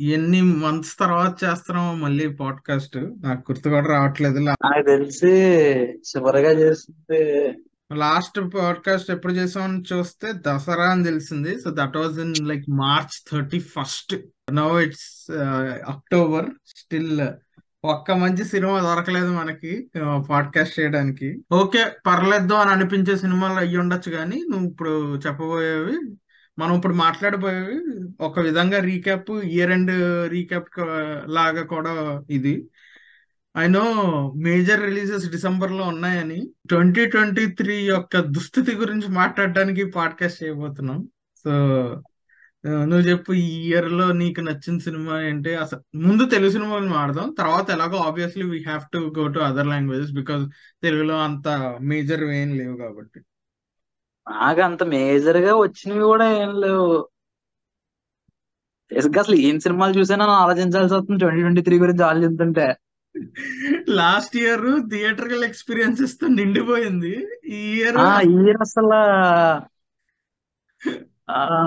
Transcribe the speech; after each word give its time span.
ఎన్ని 0.00 0.40
మంత్స్ 0.42 0.98
తర్వాత 0.98 1.44
చేస్తున్నాం 1.44 2.00
మళ్ళీ 2.00 2.28
పాడ్కాస్ట్ 2.28 2.96
నాకు 2.96 3.52
గుర్తు 3.52 3.68
కూడా 3.68 3.86
రావట్లేదు. 3.86 4.38
నాకు 4.38 4.82
తెలిసి 4.86 5.32
చివరిగా 6.08 6.50
చేసింది 6.50 7.54
లాస్ట్ 7.94 8.40
పాడ్కాస్ట్ 8.54 9.10
ఎప్పుడు 9.10 9.32
చేసామని 9.32 9.82
చూస్తే 9.92 10.32
దసరా 10.32 10.84
అని 10.84 11.04
తెలిసింది. 11.04 11.60
So 11.60 11.70
that 11.70 11.96
was 11.96 12.18
in 12.18 12.48
like 12.48 12.64
March 12.70 13.16
thirty 13.32 13.60
first 13.60 14.14
now 14.52 14.80
it's 14.80 15.30
October 15.88 16.46
still 16.66 17.28
ఒక్క 17.84 18.10
మంచి 18.10 18.44
సినిమా 18.44 18.80
దొరకలేదు 18.80 19.30
మనకి 19.30 19.90
పాడ్కాస్ట్ 20.30 20.80
చేయడానికి. 20.80 21.42
ఓకే 21.52 21.84
పర్లేదు 22.06 22.54
అని 22.54 22.70
అనిపించే 22.70 23.16
సినిమాలు 23.16 23.58
అయ్యి 23.58 23.76
ఉండొచ్చు 23.76 24.12
కానీ 24.12 24.44
నువ్వు 24.50 24.66
ఇప్పుడు 24.70 25.16
చెప్పబోయేవి 25.26 25.96
మనం 26.58 26.74
ఇప్పుడు 26.76 26.94
మాట్లాడబోయేవి 26.94 27.76
ఒక 28.20 28.40
విధంగా 28.40 28.78
రీక్యాప్ 28.80 29.30
ఇయర్ 29.54 29.70
అండ్ 29.70 29.92
రీక్యాప్ 30.30 30.68
లాగా 31.28 31.62
కూడా 31.74 31.92
ఇది. 32.30 32.54
ఐ 33.54 33.66
నో 33.68 33.84
మేజర్ 34.36 34.80
రిలీజెస్ 34.82 35.26
డిసెంబర్లో 35.30 35.84
ఉన్నాయని 35.84 36.38
ట్వంటీ 36.68 37.06
ట్వంటీ 37.06 37.44
త్రీ 37.52 37.76
యొక్క 37.84 38.20
దుస్థితి 38.20 38.72
గురించి 38.74 39.08
మాట్లాడడానికి 39.10 39.84
పాడ్కాస్ట్ 39.90 40.42
చేయబోతున్నాం. 40.44 41.00
సో 41.44 41.52
నువ్వు 42.64 43.04
చెప్పు 43.08 43.32
ఈ 43.32 43.48
ఇయర్లో 43.68 44.12
నీకు 44.12 44.40
నచ్చిన 44.40 44.76
సినిమా 44.78 45.16
ఏంటి? 45.22 45.54
అసలు 45.54 45.80
ముందు 45.98 46.22
తెలుగు 46.24 46.50
సినిమాలు 46.50 46.88
మాడదాం 46.88 47.28
తర్వాత 47.38 47.66
ఎలాగో 47.70 47.98
obviously 48.08 48.44
we 48.50 48.58
have 48.62 48.84
to 48.92 48.98
go 49.18 49.26
to 49.28 49.38
other 49.38 49.66
languages 49.66 50.12
because 50.12 50.44
తెలుగులో 50.82 51.18
అంత 51.24 51.48
మేజర్ 51.82 52.24
ఏం 52.40 52.50
లేవు 52.58 52.76
కాబట్టి. 52.76 53.20
నాకు 54.26 54.60
అంత 54.60 54.82
మేజర్గా 54.82 55.52
వచ్చినవి 55.56 56.04
కూడా 56.04 56.26
ఏం 56.42 56.52
లేవు. 56.60 56.88
బేసిక్గా 58.90 59.20
అసలు 59.22 59.36
ఏం 59.36 59.56
సినిమాలు 59.60 59.94
చూసినా 59.98 60.26
ఆలోచించాల్సి 60.42 60.94
వస్తుంది. 60.94 61.20
ట్వంటీ 61.20 61.40
ట్వంటీ 61.40 61.62
త్రీ 61.62 61.78
గురించి 61.78 62.04
ఆలోచిస్తుంటే. 62.04 62.66
లాస్ట్ 63.88 64.34
ఇయర్ 64.36 64.66
థియేటర్కల్ 64.90 65.44
ఎక్స్పీరియన్సెస్తో 65.44 66.26
నిండిపోయింది. 66.26 67.14
ఈ 67.48 67.60
ఇయర్ 67.76 67.98
ఆ 67.98 68.20
ఇయర్ 68.20 68.60
అసలు 68.60 68.98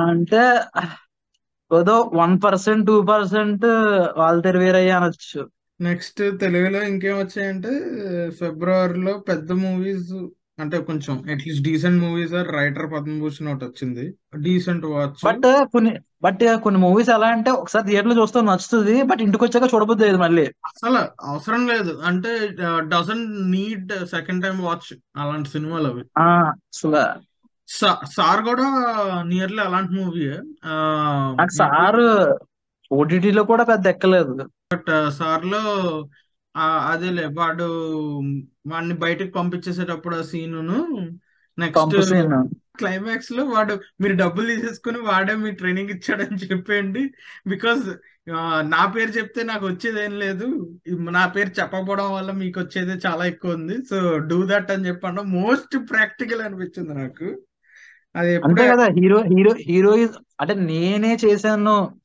అంటే 0.10 0.44
ఏదో 1.72 1.96
వన్ 2.14 2.36
పర్సెంట్ 2.44 2.86
టూ 2.88 3.02
పర్సెంట్ 3.04 3.66
వాళ్ళు 4.18 4.42
తెరవేరయ్యా 4.42 4.98
అనొచ్చు 4.98 5.42
నెక్స్ట్ 5.80 6.22
తెలుగులో 6.40 6.80
ఇంకేం 6.84 7.18
వచ్చాయంటే 7.18 7.74
ఫిబ్రవరిలో 8.30 9.14
పెద్ద 9.30 9.52
మూవీస్ 9.52 10.14
అంటే 10.60 10.78
కొంచెం 10.82 11.14
at least 11.32 11.64
decent 11.64 12.04
movies 12.04 12.34
writer 12.34 12.92
Padmabhushan 12.94 13.48
ఒకటి 13.48 13.66
వచ్చింది. 13.66 14.06
డీసెంట్ 14.38 14.86
వాచ్ 14.86 15.26
బట్ 15.26 15.68
కొన్ని 15.74 15.92
బట్ 16.24 16.40
కొన్ని 16.64 16.82
మూవీస్ 16.82 17.10
ఎలా 17.10 17.28
అంటే 17.28 17.52
ఒకసారి 17.52 17.88
థియేటర్లో 17.88 18.22
చూస్తే 18.22 18.42
నచ్చుతుంది 18.42 19.04
బట్ 19.04 19.22
ఇంటికి 19.22 19.44
వచ్చాక 19.44 19.74
చూడబుద్ది 19.74 20.06
లేదు 20.06 20.18
మళ్ళీ. 20.18 20.46
అసలు 20.66 21.02
అవసరం 21.24 21.68
లేదు. 21.68 22.02
అంటే 22.06 22.32
doesn't 22.78 23.52
need 23.52 23.94
second 24.06 24.44
time 24.44 24.60
watch 24.64 24.94
అలాంటి 25.18 25.50
సినిమాలు 25.50 25.88
అవి. 25.88 26.04
అసలు. 26.20 27.04
సార్ 28.06 28.42
కూడా 28.46 28.68
నియర్లీ 29.28 29.62
అలాంటి 29.62 29.94
మూవీ 29.94 30.28
సార్ 31.58 32.02
ఓటీటీలో 32.92 33.44
కూడా 33.44 33.64
పెద్ద 33.64 33.88
ఎక్కలేదు. 33.88 34.34
బట్ 34.74 35.12
సార్లో 35.12 35.62
ఆ, 36.60 36.90
అదేలే 36.92 37.26
వాడు 37.26 37.68
వాడిని 38.68 38.94
బయటకు 38.94 39.32
పంపించేసేటప్పుడు 39.32 40.16
ఆ 40.16 40.22
సీనును 40.22 40.78
నెక్స్ట్ 41.60 41.78
పంపు 41.78 42.02
సీన్. 42.02 42.34
క్లైమాక్స్లో 42.78 43.46
వాడు 43.46 43.74
మీరు 44.02 44.16
డబ్బులు 44.16 44.48
తీసేసుకుని 44.48 45.00
వాడే 45.00 45.36
మీ 45.36 45.52
ట్రైనింగ్ 45.52 45.90
ఇచ్చాడని 45.90 46.38
చెప్పేయండి. 46.38 47.04
బికాజ్ 47.48 47.84
నా 48.70 48.94
పేరు 48.96 49.12
చెప్తే 49.12 49.44
నాకు 49.44 49.66
వచ్చేది 49.66 50.04
ఏం 50.04 50.20
లేదు. 50.20 50.48
నా 51.10 51.28
పేరు 51.28 51.50
చెప్పకపోవడం 51.50 52.14
వల్ల 52.14 52.32
మీకు 52.32 52.60
వచ్చేది 52.60 53.02
చాలా 53.08 53.26
ఎక్కువ 53.26 53.54
ఉంది. 53.54 53.78
సో 53.90 54.18
డూ 54.18 54.46
దట్ 54.46 54.72
అని 54.72 54.88
చెప్పండి. 54.88 55.22
మోస్ట్ 55.22 55.78
ప్రాక్టికల్ 55.92 56.42
అనిపించింది 56.42 56.94
నాకు. 56.94 57.42
అది 58.16 58.36
అంతే 58.36 58.68
కదా 58.68 58.86
హీరో 58.86 59.24
హీరో 59.24 59.52
హీరో 59.68 59.92
అంటే 60.42 60.54
నేనే 60.54 61.18
చేశాను 61.26 61.96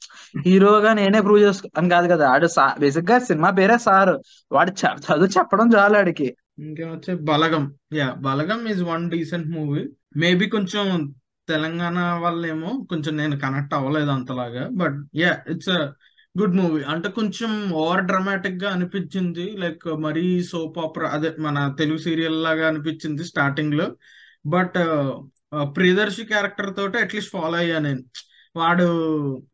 హీరోగా 0.47 0.93
నేనే 0.93 1.21
ప్రూవ్ 1.21 1.41
చేసుకో 1.41 1.69
అని 1.77 1.89
కాదు 1.89 2.09
కదా. 2.09 2.29
ఆడు 2.29 2.49
బేసిక్గా 2.79 3.19
సినిమా 3.19 3.51
పేరే 3.51 3.79
సార్. 3.79 4.17
వాడు 4.53 4.71
చ- 4.71 4.99
చదువు 4.99 5.27
చెప్పడం 5.27 5.71
చాలు 5.77 5.97
ఆడికి. 5.97 6.37
ఇంకేం 6.59 6.91
వచ్చే 6.91 7.15
Balagam. 7.15 7.75
Yeah 7.95 8.15
Balagam 8.19 8.67
is 8.67 8.83
one 8.83 9.11
decent 9.11 9.49
movie 9.49 9.89
maybe 10.17 10.47
కొంచెం 10.47 11.15
తెలంగాణ 11.49 12.19
వాళ్ళేమో 12.23 12.87
కొంచెం 12.91 13.17
నేను 13.17 13.39
కనెక్ట్ 13.39 13.75
అవ్వలేదు 13.75 14.11
అంతలాగా. 14.11 14.69
But 14.73 15.05
yeah 15.17 15.39
it's 15.49 15.69
good 16.41 16.57
movie 16.57 16.83
అంటే 16.83 17.09
కొంచెం 17.09 17.73
ఓవర్ 17.73 18.05
డ్రామాటిక్గా 18.05 18.71
అనిపించింది. 18.71 19.57
లైక్ 19.59 19.97
మరీ 19.97 20.45
సోప్ 20.45 20.79
ఆపరా 20.79 21.09
అదే 21.09 21.33
మన 21.39 21.75
తెలుగు 21.79 21.99
సీరియల్ 21.99 22.43
లాగా 22.43 22.69
అనిపించింది 22.69 23.25
స్టార్టింగ్లో. 23.25 23.97
బట్ 24.47 24.79
ప్రియదర్శి 25.63 26.25
క్యారెక్టర్ 26.25 26.77
తోటి 26.77 26.99
అట్లీస్ట్ 26.99 27.33
ఫాలో 27.33 27.57
అయ్యా 27.57 27.79
నేను. 27.79 28.03
వాడు 28.57 28.83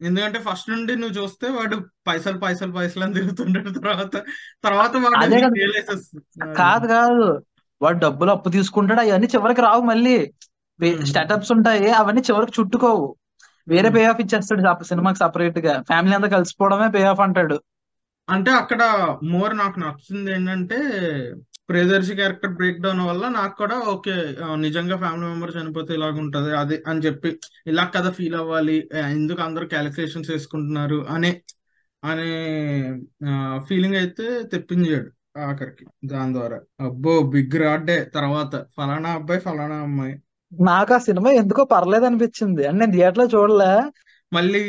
ఎందుకంటే 0.02 0.38
ఫస్ట్ 0.38 0.70
నుండి 0.70 0.96
నువ్వు 0.96 1.22
చూస్తే 1.22 1.48
వాడు 1.48 1.76
పైసలు 2.06 2.38
పైసలు 2.38 2.72
పైసలు 2.72 3.04
అని 3.04 3.14
తిరుగుతుంటాడు. 3.14 3.70
తర్వాత 3.70 4.16
తర్వాత 4.64 4.96
వాడు 4.96 5.26
కదా. 6.44 6.52
కాదు 6.52 7.42
వాడు 7.82 7.98
డబ్బులు 7.98 8.30
అప్పు 8.30 8.48
తీసుకుంటాడు. 8.48 9.00
అవన్నీ 9.00 9.26
చివరికి 9.26 9.60
రావు 9.60 9.80
మళ్ళీ. 9.80 10.32
స్టార్టప్స్ 11.04 11.52
ఉంటాయి. 11.52 11.90
అవన్నీ 11.90 12.20
చివరికి 12.20 12.52
చుట్టుకోవు. 12.60 13.16
వేరే 13.68 13.88
పే 13.90 14.04
ఆఫ్ 14.04 14.20
ఇచ్చేస్తాడు 14.20 14.84
సినిమాకి 14.84 15.18
సపరేట్గా. 15.18 15.82
ఫ్యామిలీ 15.82 16.14
అంతా 16.14 16.28
కలిసిపోవడమే 16.28 16.88
పే 16.88 17.02
ఆఫ్ 17.02 17.20
అంటాడు. 17.20 17.62
అంటే 18.30 18.50
అక్కడ 18.50 18.82
మోర్ 19.24 19.56
నాకు 19.56 19.80
నచ్చింది 19.80 20.32
ఏంటంటే 20.32 20.76
ప్రియదర్శి 21.70 22.14
క్యారెక్టర్ 22.14 22.54
బ్రేక్ 22.54 22.80
డౌన్ 22.80 23.00
వల్ల 23.00 23.24
నాకు 23.28 23.54
కూడా 23.56 23.76
ఓకే 23.92 24.14
నిజంగా 24.56 24.96
ఫ్యామిలీ 24.96 25.26
మెంబర్ 25.26 25.52
చనిపోతే 25.56 25.94
ఇలాగ 25.94 26.16
ఉంటది 26.24 26.50
అది 26.56 26.76
అని 26.86 27.00
చెప్పి 27.00 27.30
ఇలా 27.66 27.84
కదా 27.96 28.10
ఫీల్ 28.10 28.34
అవ్వాలి 28.34 28.76
ఎందుకు 29.16 29.42
అందరూ 29.42 29.66
క్యాలిక్యులేషన్స్ 29.66 30.30
వేసుకుంటున్నారు 30.30 30.98
అనే 31.10 31.30
అనే 32.02 32.28
ఫీలింగ్ 33.68 33.96
అయితే 33.96 34.26
తెప్పించాడు 34.52 35.08
ఆఖరికి 35.40 35.84
దాని 36.04 36.32
ద్వారా. 36.34 36.58
అబ్బో 36.80 37.12
బిగ్ 37.34 37.56
రాడ్డే 37.62 37.98
తర్వాత 38.14 38.54
ఫలానా 38.76 39.10
అబ్బాయి 39.12 39.40
ఫలానా 39.40 39.76
అమ్మాయి. 39.82 40.14
నాకు 40.52 40.92
ఆ 40.94 40.98
సినిమా 40.98 41.30
ఎందుకో 41.40 41.62
పర్లేదు 41.74 42.04
అనిపించింది. 42.04 42.62
అంటే 42.66 42.78
నేను 42.80 42.92
థియేటర్లో 42.96 43.26
చూడలే. 43.34 43.72
మళ్ళీ 44.32 44.62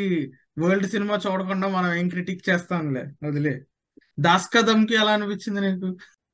వరల్డ్ 0.58 0.86
సినిమా 0.86 1.14
చూడకుండా 1.26 1.66
మనం 1.68 1.90
ఏం 1.94 2.06
క్రిటిక్ 2.08 2.48
చేస్తాంలే 2.48 3.02
వదిలే. 3.26 3.54
దాస్ 4.18 4.48
కదమ్కి 4.54 4.94
ఎలా 4.94 5.12
అనిపించింది 5.12 5.60
నీకు? 5.66 5.88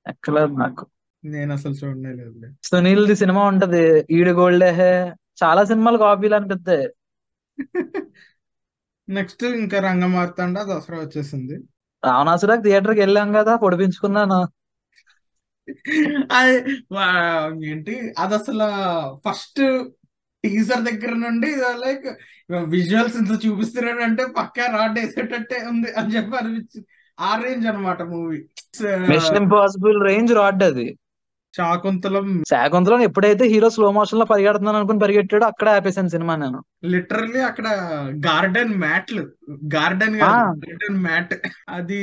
ఎక్కలేదు 0.09 0.55
నాకు. 0.59 0.85
నేను 1.23 1.51
అసలు 1.53 1.75
చూడనే 1.81 2.11
లేదులే. 2.19 2.49
సునీల్ 2.69 3.05
ది 3.07 3.17
సినిమా 3.23 3.43
ఉంటది 3.51 3.83
ఈడు 4.17 4.33
గోల్డే 4.39 4.71
హే. 4.79 4.93
చాలా 5.39 5.63
సినిమాలు 5.71 5.99
కాపీలు 5.99 6.37
అనిపిస్తాయి 6.39 6.87
నెక్స్ట్ 9.09 9.43
ఇంకా 9.61 9.79
రంగమార్తాండ 9.81 10.57
దసరా 10.71 10.97
వచ్చేసింది. 11.03 11.57
రావణాసురాకి 12.03 12.63
థియేటర్కి 12.67 13.01
వెళ్ళాం 13.05 13.29
కదా 13.37 13.53
పొడిపించుకున్నాను. 13.63 14.41
ఏంటి? 17.69 17.95
అది 18.19 18.35
అసలు 18.35 18.67
ఫస్ట్ 19.25 19.61
టీజర్ 20.45 20.83
దగ్గర 20.89 21.13
నుండి 21.25 21.49
లైక్ 21.83 22.07
విజువల్స్ 22.75 23.17
ఇంత 23.21 23.35
చూపిస్తున్నాడు 23.45 24.03
అంటే 24.09 24.25
పక్కా 24.39 24.65
రాడ్ 24.77 24.99
వేసేటట్టే 24.99 25.59
ఉంది 25.71 25.91
అని 25.99 26.13
చెప్పి 26.15 26.37
అనిపించింది. 26.41 26.87
ఆ 27.19 27.31
రేంజ్ 27.43 27.67
అనమాట 27.67 28.01
movie. 28.11 28.39
Mission 29.11 29.39
impossible 29.43 29.99
range 30.09 30.33
rod 30.35 30.63
అది. 30.63 30.89
శాకుంతలం 31.55 32.27
శాకుంతలం 32.51 33.01
ఎప్పుడైతే 33.03 33.45
హీరో 33.45 33.69
స్లో 33.71 33.87
మోషన్లో 33.91 34.25
పరిగెడుతున్నాను 34.25 34.79
అనుకుని 34.81 35.03
పరిగెట్టాడో 35.05 35.47
అక్కడే 35.47 35.71
ఆపేసాను 35.71 36.13
సినిమా 36.15 36.35
నేను. 36.37 36.59
లిటరల్లీ 36.93 37.41
అక్కడ 37.41 37.67
గార్డెన్ 38.27 38.75
మ్యాట్లు 38.83 39.23
గార్డెన్ 39.75 40.17
గార్డెన్ 40.23 40.99
మ్యాట్. 41.07 41.35
అది 41.69 42.01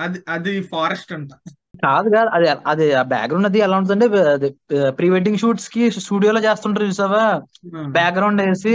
అది 0.00 0.20
అది 0.28 0.54
ఫారెస్ట్ 0.72 1.12
అంట. 1.12 1.30
కాదు 1.84 2.08
కాదు 2.14 2.28
అది 2.32 2.48
అది 2.72 2.84
బ్యాక్గ్రౌండ్ 3.12 3.48
అది 3.50 3.60
ఎలా 3.66 3.76
ఉంటుందంటే 3.78 4.06
అది 4.34 4.48
ప్రీ 4.98 5.06
వెడ్డింగ్ 5.10 5.40
షూట్స్కి 5.42 5.84
స్టూడియోలో 5.98 6.40
చేస్తుంటారు 6.40 6.88
చూసావా? 6.90 7.24
బ్యాక్గ్రౌండ్ 7.98 8.42
వేసి 8.42 8.72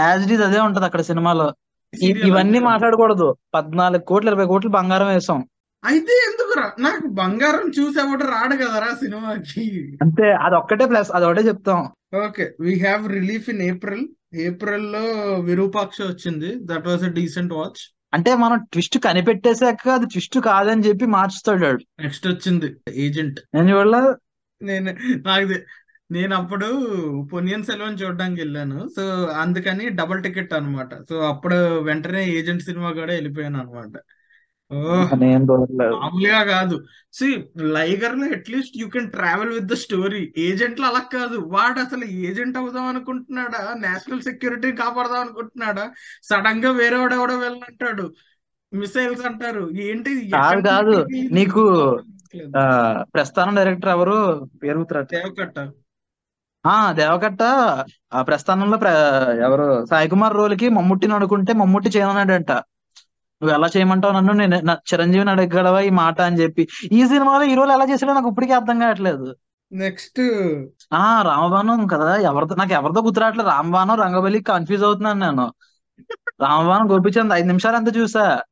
యాజ్ 0.00 0.22
ఇట్ 0.26 0.34
ఈస్ 0.36 0.44
అదే 0.48 0.60
ఉంటది 0.60 0.86
అక్కడ 0.86 1.02
సినిమాలో. 1.10 1.48
ఇవన్నీ 1.94 2.58
మాట్లాడకూడదు. 2.58 3.28
పద్నాలుగు 3.54 4.02
కోట్లు 4.02 4.30
ఇరవై 4.30 4.46
కోట్లు 4.46 4.70
బంగారం 4.70 5.08
వేసాం. 5.08 5.40
అయితే 5.84 6.14
ఎందుకురా? 6.28 6.72
నాకు 6.78 7.06
బంగారం 7.06 7.66
చూసేవాడు 7.78 8.24
రాడు 8.24 8.54
కదరా 8.54 8.94
సినిమాకి? 8.94 9.64
అంతే 10.02 10.32
అది 10.46 10.54
ఒక్కటే 10.54 10.86
ప్లస్ 10.86 11.10
అది 11.10 11.24
ఒకటే 11.24 11.40
చెప్తాం. 11.40 11.80
Okay 12.26 12.52
we 12.60 12.74
have 12.78 13.08
release 13.08 13.50
in 13.50 13.62
April 13.62 14.06
ఏప్రిల్లో 14.34 15.04
విరూపాక్ష 15.40 16.02
వచ్చింది. 16.02 16.50
That 16.64 16.86
was 16.86 17.02
a 17.02 17.08
decent 17.08 17.52
watch 17.52 17.82
అంటే 18.14 18.34
మనం 18.34 18.58
ట్విస్ట్ 18.72 18.98
కనిపెట్టేశాక 18.98 19.88
అది 19.88 20.06
ట్విస్ట్ 20.06 20.38
కాదని 20.40 20.82
చెప్పి 20.82 21.06
మార్చుతాడు. 21.06 21.78
నెక్స్ట్ 22.00 22.28
వచ్చింది. 22.28 22.76
ఏజెంట్ 22.94 23.40
నేను 23.54 23.70
చూడలే 23.70 24.00
నేను 24.60 24.90
నాకు 25.26 25.46
నేను 26.10 26.36
అప్పుడు 26.36 26.66
పొన్నియిన్ 27.32 27.64
సెల్వన్ 27.64 27.98
చూడడానికి 28.02 28.40
వెళ్ళాను. 28.40 28.88
సో 28.96 29.26
అందుకని 29.26 29.88
డబుల్ 29.88 30.22
టికెట్ 30.22 30.54
అన్నమాట. 30.54 30.94
సో 30.94 31.18
అప్పుడు 31.18 31.78
వెంటనే 31.78 32.30
ఏజెంట్ 32.30 32.62
సినిమా 32.62 32.92
కూడా 32.92 33.12
వెళ్ళిపోయాను 33.12 33.60
అనమాట 33.60 34.00
ఓహ్ 34.72 35.18
నేను 35.18 35.44
చూడలేదు. 35.44 35.96
మామూలుగా 35.96 36.44
కాదు. 36.44 36.84
See 37.12 37.44
లైగర్లో 37.56 38.26
at least 38.26 38.78
you 38.78 38.88
can 38.88 39.10
travel 39.10 39.48
with 39.48 39.64
the 39.64 39.74
story. 39.74 40.32
ఏజెంట్లో 40.38 40.86
అలా 40.86 40.98
కాదు. 40.98 41.38
వాడు 41.38 41.80
అసలు 41.80 42.04
ఏజెంట్ 42.04 42.58
అవుదాం 42.58 42.86
అనుకుంటున్నాడా? 42.86 43.74
నేషనల్ 43.78 44.20
సెక్యూరిటీ 44.20 44.72
కాపాడదాం 44.72 45.20
అనుకుంటున్నాడా? 45.20 45.90
సడన్గా 46.22 46.70
వేరే 46.70 46.96
వాడు 46.96 47.14
ఎవడో 47.14 47.38
వెళ్ళంటాడు 47.38 48.14
మిసైల్స్ 48.74 49.26
అంటారు. 49.26 49.70
ఏంటి? 49.70 50.30
కాదు 50.30 51.06
నీకు. 51.30 51.98
ఆ 52.56 52.64
ప్రస్థానం 53.14 53.54
డైరెక్టర్ 53.54 53.90
ఎవరు? 53.90 54.48
పేరు 54.62 54.78
గుర్తురాట్లేదు. 54.78 55.24
దేవకట్ట. 55.24 55.58
ఆ 56.66 56.92
దేవకట్ట 56.92 57.42
ఆ 58.14 58.22
ప్రస్థానంలో 58.22 58.78
ప్ర 58.78 58.88
ఎవరు 59.44 59.86
సాయి 59.86 60.08
కుమార్ 60.08 60.34
రోల్కి 60.34 60.68
మమ్ముట్టిని 60.68 61.14
అనుకుంటే 61.14 61.52
మమ్ముట్టి 61.52 61.90
చేయమన్నాడంట. 61.90 62.52
నువ్వు 63.42 63.54
ఎలా 63.54 63.68
చేయమంటావు 63.76 64.12
నన్ను? 64.12 64.32
నేను 64.32 64.60
నా 64.60 64.78
చిరంజీవిని 64.94 65.30
అడగగలవా 65.30 65.80
ఈ 65.80 65.90
మాట? 65.90 66.20
అని 66.20 66.36
చెప్పి. 66.36 66.68
ఈ 66.92 67.06
సినిమాలో 67.06 67.44
ఈ 67.44 67.54
రోల్ 67.54 67.70
ఎలా 67.70 67.84
చేసాడో 67.84 68.12
నాకు 68.12 68.28
ఇప్పటికీ 68.28 68.52
అర్థం 68.52 68.78
కావట్లేదు. 68.78 69.36
నెక్స్ట్. 69.72 70.20
ఆ 70.92 71.22
రామబాణం 71.22 71.86
కదా. 71.86 72.16
ఎవరితో 72.16 72.54
నాకు 72.54 72.72
ఎవరితో 72.72 73.02
గుర్తురావట్లేదు 73.02 73.48
రామబాణం 73.48 74.00
రంగబలి 74.00 74.42
కన్ఫ్యూజ్ 74.42 74.84
అవుతున్నాను 74.84 75.18
నేను. 75.20 75.52
రామబాణం 76.40 76.90
గోపిచంద్ 76.92 77.32
ఐదు 77.32 77.46
నిమిషాలు 77.46 77.76
అంతా 77.76 77.92
చూసా. 77.96 78.42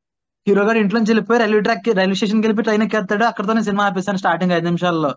హీరో 0.47 0.63
గారు 0.65 0.77
ఇంట్లో 0.77 0.99
నుంచి 0.99 1.11
వెళ్ళిపోయి 1.11 1.39
రైల్వే 1.39 1.59
ట్రాక్ 1.59 1.97
రైల్వే 1.97 2.15
స్టేషన్కి 2.15 2.47
వెళ్ళిపోయి 2.47 2.63
ట్రైన్ 2.63 2.83
ఎక్కేస్తాడు. 2.83 3.23
అక్కడతో 3.23 3.53
నేను 3.53 3.63
సినిమా 3.63 3.85
ఆపేసాను 3.85 4.17
స్టార్టింగ్ 4.17 4.51
ఐదు 4.51 4.65
నిమిషాల్లో. 4.65 5.15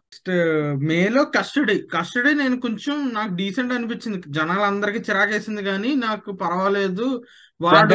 మేలో 0.75 1.25
కస్టడీ. 1.25 1.79
కస్టడీ 1.95 2.35
నేను 2.35 2.61
కొంచెం 2.61 3.11
నాకు 3.15 3.35
డీసెంట్ 3.35 3.73
అనిపించింది. 3.73 4.23
జనాలందరికీ 4.29 4.99
చిరాకేసింది 4.99 5.65
కానీ 5.65 5.95
నాకు 5.95 6.33
పర్వాలేదు. 6.33 7.23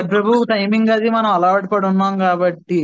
ప్రభు 0.01 0.45
టైమింగ్ 0.49 0.87
అది 0.87 1.09
మనం 1.09 1.31
అలవాటు 1.31 1.67
పడి 1.67 1.85
ఉన్నాం 1.85 2.17
కాబట్టి. 2.17 2.83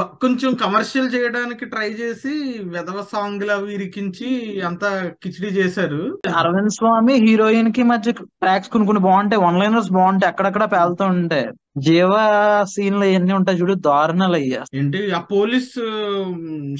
కొంచెం 0.00 0.54
కమర్షియల్ 0.54 1.14
చేయడానికి 1.14 1.64
ట్రై 1.64 1.88
చేసి 1.88 2.60
వెధవ 2.64 3.04
సాంగ్ 3.12 3.50
అవి 3.50 3.74
ఇరికించి 3.74 4.60
అంతా 4.60 5.10
కిచిడి 5.22 5.46
చేశారు. 5.46 6.18
అరవింద్ 6.36 6.70
స్వామి 6.70 7.14
హీరోయిన్కి 7.14 7.82
మధ్య 7.82 8.12
ట్రాక్స్ 8.12 8.70
కొన్ని 8.70 8.86
కొన్ని 8.86 9.02
బాగుంటాయి. 9.02 9.42
వన్ 9.42 9.58
లైనర్స్ 9.58 9.92
బాగుంటాయి. 9.92 10.30
అక్కడక్కడ 10.30 10.64
పేలుతూ 10.64 11.04
ఉంటాయి. 11.04 11.48
జీవ 11.78 12.10
సీన్లు 12.74 13.04
ఇవన్నీ 13.04 13.32
ఉంటాయి 13.32 13.60
చూడు 13.60 13.74
దారుణాలు 13.74 14.32
అయ్యా. 14.32 14.64
ఏంటి? 14.74 15.10
ఆ 15.10 15.20
పోలీస్ 15.20 15.70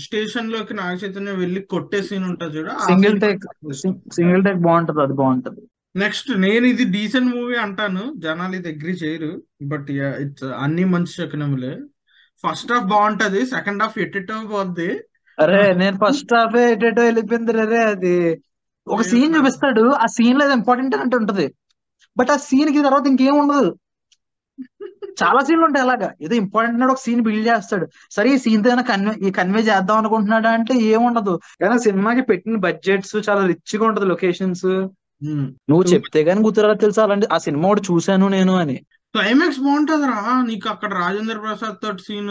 స్టేషన్లోకి 0.00 0.74
నాగ 0.74 0.94
చైతన్య 0.94 1.30
వెళ్ళి 1.30 1.60
కొట్టే 1.60 2.02
సీన్ 2.02 2.24
ఉంటుంది 2.24 2.58
చూడు. 2.58 2.68
Single 2.68 3.20
take. 3.20 3.72
సింగిల్ 4.12 4.44
టేక్ 4.44 4.58
బాగుంటది 4.58 5.02
అది 5.02 5.12
బాగుంటది. 5.12 5.60
నెక్స్ట్ 5.96 6.40
నేను 6.40 6.66
ఇది 6.66 6.84
డీసెంట్ 6.84 7.36
మూవీ 7.36 7.54
అంటాను. 7.54 8.14
జనాలు 8.16 8.56
ఇది 8.56 8.68
అగ్రి 8.68 8.92
చేయరు. 8.92 9.42
But 9.62 9.90
it's 9.90 10.44
Anni 10.44 10.84
Manchi 10.84 11.06
Sakunamule. 11.06 11.78
First 12.44 12.72
half 12.72 12.84
బాగుంటది 12.84 13.46
సెకండ్ 13.46 13.82
హాఫ్ 13.82 13.98
ఎట్టెటో 13.98 14.34
పోద్ది. 14.52 14.88
అరే 15.38 15.74
నేను 15.74 15.98
ఫస్ట్ 16.02 16.34
హాఫ్ 16.34 16.56
ఎటేటో 16.56 17.02
వెళ్ళిపోయింది 17.02 17.52
రే 17.52 17.82
అది. 17.84 18.16
ఒక 18.86 19.02
సీన్ 19.02 19.36
చూపిస్తాడు 19.36 19.84
ఆ 19.94 20.06
సీన్లో 20.06 20.52
ఇంపార్టెంట్ 20.52 20.96
అంటే 20.96 21.16
ఉంటది. 21.16 21.46
బట్ 22.16 22.30
ఆ 22.30 22.36
సీన్కి 22.36 22.82
తర్వాత 22.82 23.06
ఇంకేం 23.06 23.38
ఉండదు. 23.38 23.70
చాలా 25.22 25.40
సీన్లు 25.40 25.64
ఉంటాయి 25.64 25.84
అలాగా. 25.86 26.12
ఏదో 26.20 26.34
ఇంపార్టెంట్ 26.34 26.84
ఒక 26.84 26.98
సీన్ 26.98 27.20
బిల్డ్ 27.20 27.48
చేస్తాడు. 27.48 27.86
సరే 28.10 28.28
ఈ 28.34 28.38
సీన్తో 28.38 28.82
కన్వే 28.82 29.28
ఈ 29.28 29.30
కన్వే 29.30 29.60
చేద్దాం 29.60 29.96
అనుకుంటున్నాడా 29.96 30.50
అంటే 30.50 30.74
ఏముండదు 30.92 31.40
కానీ 31.60 31.78
సినిమాకి 31.78 32.22
పెట్టిన 32.22 32.56
బడ్జెట్స్ 32.56 33.16
చాలా 33.28 33.46
రిచ్గా 33.46 33.84
ఉంటది 33.84 34.06
లొకేషన్స్. 34.06 34.66
నువ్వు 35.70 35.82
చెప్తే 35.82 36.20
గానీ 36.20 36.40
గుర్తురా 36.40 36.74
తెలుసా? 36.74 37.02
అలాంటి 37.02 37.26
ఆ 37.32 37.38
సినిమా 37.38 37.68
ఒకటి 37.68 37.82
చూశాను 37.92 38.28
నేను 38.28 38.54
అని. 38.56 38.76
క్లైమాక్స్ 39.14 39.58
బాగుంటది 39.60 40.06
రా 40.06 40.42
నీకు 40.46 40.68
అక్కడ 40.68 40.92
రాజేంద్ర 40.94 41.38
ప్రసాద్ 41.38 41.76
తోటి 41.82 42.02
సీన్ 42.02 42.28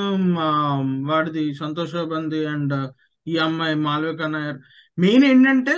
వాడిది 1.08 1.54
సంతోష్ 1.54 1.96
బంది 2.06 2.46
అండ్ 2.46 2.90
ఈ 3.28 3.38
అమ్మాయి 3.38 3.76
మాల్విక 3.76 4.22
నాయర్. 4.22 4.58
మెయిన్ 5.00 5.26
ఏంటంటే 5.26 5.76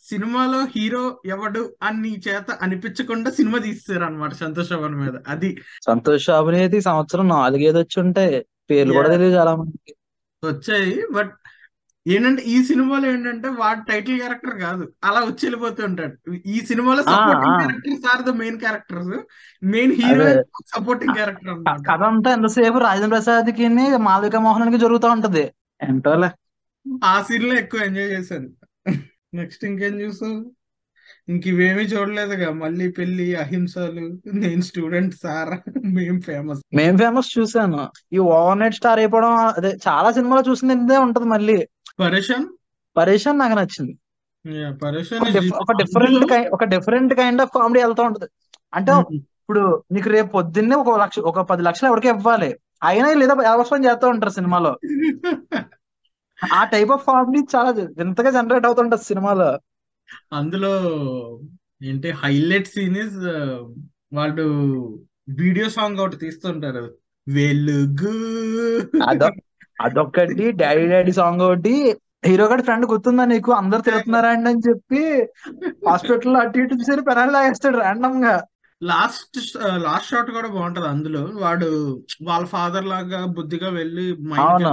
సినిమాలో 0.00 0.64
హీరో 0.76 1.20
ఎవడు 1.26 1.72
అని 1.82 2.02
నీ 2.02 2.22
చేత 2.28 2.50
అనిపించకుండా 2.62 3.30
సినిమా 3.30 3.58
తీస్తారు 3.58 4.04
అనమాట 4.04 4.32
సంతోష్ 4.32 4.68
శోభన్ 4.68 4.94
మీద. 4.94 5.12
అది. 5.28 5.50
సంతోష్ 5.86 6.30
ఈ 6.76 6.80
సంవత్సరం 6.80 7.28
నాలుగైదు 7.28 7.78
వచ్చి 7.78 8.00
ఉంటాయి 8.02 8.46
పేర్లు 8.70 8.94
కూడా. 8.94 9.08
తెలియదు 9.08 9.34
చాలా 9.34 9.56
మందికి 9.56 9.94
వచ్చాయి. 10.44 11.02
బట్ 11.12 11.34
ఏంటంటే 12.06 12.42
ఈ 12.46 12.56
సినిమాలో 12.64 13.06
ఏంటంటే 13.10 13.48
వాడు 13.48 13.80
టైటిల్ 13.88 14.16
క్యారెక్టర్ 14.20 14.56
కాదు. 14.60 14.84
అలా 15.04 15.20
వచ్చి 15.20 15.42
వెళ్ళిపోతూ 15.42 15.84
ఉంటాడు. 15.84 16.14
ఈ 16.46 16.58
సినిమాలో 16.60 17.02
supporting. 17.02 17.56
Characters 17.60 18.06
are 18.12 18.22
the 18.22 18.34
main 18.34 18.58
characters 18.58 19.08
main 19.62 19.92
hero. 19.92 20.26
Supporting 20.76 21.14
character 21.14 21.62
కథ 21.88 22.02
అంతా 22.02 22.32
ఎంతసేపు 22.32 22.78
రాజేంద్ర 22.78 23.12
ప్రసాద్కి 23.14 23.68
మాళవిక 24.08 24.36
మోహన్కి 24.36 24.78
జరుగుతూ 24.78 25.08
ఉంటది. 25.08 25.44
ఏంటోలే 25.80 26.30
ఆ 27.04 27.14
సీన్లో 27.22 27.54
ఎక్కువ 27.54 27.80
ఎంజాయ్ 27.80 28.10
చేశాను. 28.10 28.48
నెక్స్ట్ 29.34 29.64
ఇంకేం 29.64 29.94
చూసావు? 30.00 30.38
ఇంక 31.28 31.46
ఇవేమీ 31.46 31.82
చూడలేదుగా. 31.82 32.48
మళ్ళీ 32.52 32.86
పెళ్ళి 32.92 33.34
అహింసలు 33.34 34.04
నేను 34.42 34.62
student 34.62 35.14
sir 35.14 35.50
Mem 35.96 36.20
famous 36.20 36.60
Mem 36.74 36.94
famous 36.98 37.38
చూసాను 37.38 37.82
ఈ 38.12 38.18
ఓవర్ 38.18 38.58
నైట్ 38.58 38.74
స్టార్ 38.74 38.98
అయిపోవడం 38.98 39.32
అదే 39.58 39.72
చాలా 39.88 40.12
సినిమాలో 40.12 40.44
చూసింది 40.50 40.96
ఉంటది 40.98 41.24
మళ్ళీ. 41.24 41.58
పరేషన్? 42.00 42.46
పరేషన్ 42.96 43.38
నాకు 43.38 43.58
నచ్చింది. 43.58 43.98
పరేషన్ 44.74 45.18
ఒక 45.18 45.28
డిఫ్- 45.28 45.56
ఒక 45.56 45.72
డిఫరెంట్ 45.72 46.48
ఒక 46.48 46.64
డిఫరెంట్ 46.64 47.14
కైండ్ 47.14 47.42
ఆఫ్ 47.42 47.50
కామెడీ 47.54 47.82
వెళ్తూ 47.82 48.02
ఉంటది. 48.02 48.24
అంటే 48.74 48.92
ఇప్పుడు 49.14 49.82
నీకు 49.92 50.08
రేపు 50.08 50.26
పొద్దున్నే 50.26 50.76
ఒక 50.76 51.00
లక్ష 51.00 51.18
ఒక 51.18 51.40
పది 51.40 51.62
లక్షలు 51.62 51.88
ఎవరికి 51.88 52.08
ఇవ్వాలి. 52.08 52.58
అయినా 52.82 53.12
లేదా 53.12 53.50
అవసరం 53.50 53.84
చేస్తూ 53.84 54.08
ఉంటారు 54.08 54.32
సినిమాలో. 54.32 54.78
ఆ 56.54 56.64
టైప్ 56.64 56.90
ఆఫ్ 56.90 57.06
కామెడీ 57.06 57.42
చాలా 57.56 57.70
వింతగా 57.70 58.30
జనరేట్ 58.30 58.66
అవుతుంటది 58.66 59.04
సినిమాలో. 59.04 59.58
అందులో 60.32 60.80
ఏంటి 61.82 62.10
హైలైట్ 62.10 62.68
సీన్ 62.68 62.96
ఇస్ 62.96 63.16
వాళ్ళు 64.14 64.42
వీడియో 65.28 65.68
సాంగ్ 65.68 65.98
ఒకటి 65.98 66.16
తీస్తుంటారు. 66.16 66.94
వెలుగు. 67.28 68.12
అదొక్కటి 69.80 70.50
డాడీ 70.52 70.86
డాడీ 70.86 71.12
సాంగ్ 71.12 71.42
ఒకటి. 71.42 71.74
హీరో 72.26 72.46
గడి 72.46 72.62
ఫ్రెండ్ 72.62 72.86
గుర్తుందా 72.86 73.24
నీకు? 73.24 73.52
అందరు 73.52 73.82
తిడుతున్నారా 73.82 74.28
అండి 74.28 74.48
అని 74.48 74.62
చెప్పి 74.68 75.02
హాస్పిటల్ 75.88 76.36
అటు 76.36 76.58
ఇటు 76.58 76.74
చూసి 76.74 77.00
పెనాలు 77.00 77.32
తాగేస్తాడు 77.32 77.78
ర్యాండమ్గా 77.78 78.34
లాస్ట్ 78.82 79.38
లాస్ట్ 79.78 80.10
షాట్ 80.10 80.30
కూడా 80.30 80.48
బాగుంటది 80.48 80.86
అందులో. 80.86 81.30
వాడు 81.34 81.68
వాళ్ళ 82.22 82.46
ఫాదర్ 82.46 82.84
లాగా 82.84 83.26
బుద్ధిగా 83.26 83.68
వెళ్ళి 83.68 84.12
మైండ్ 84.22 84.66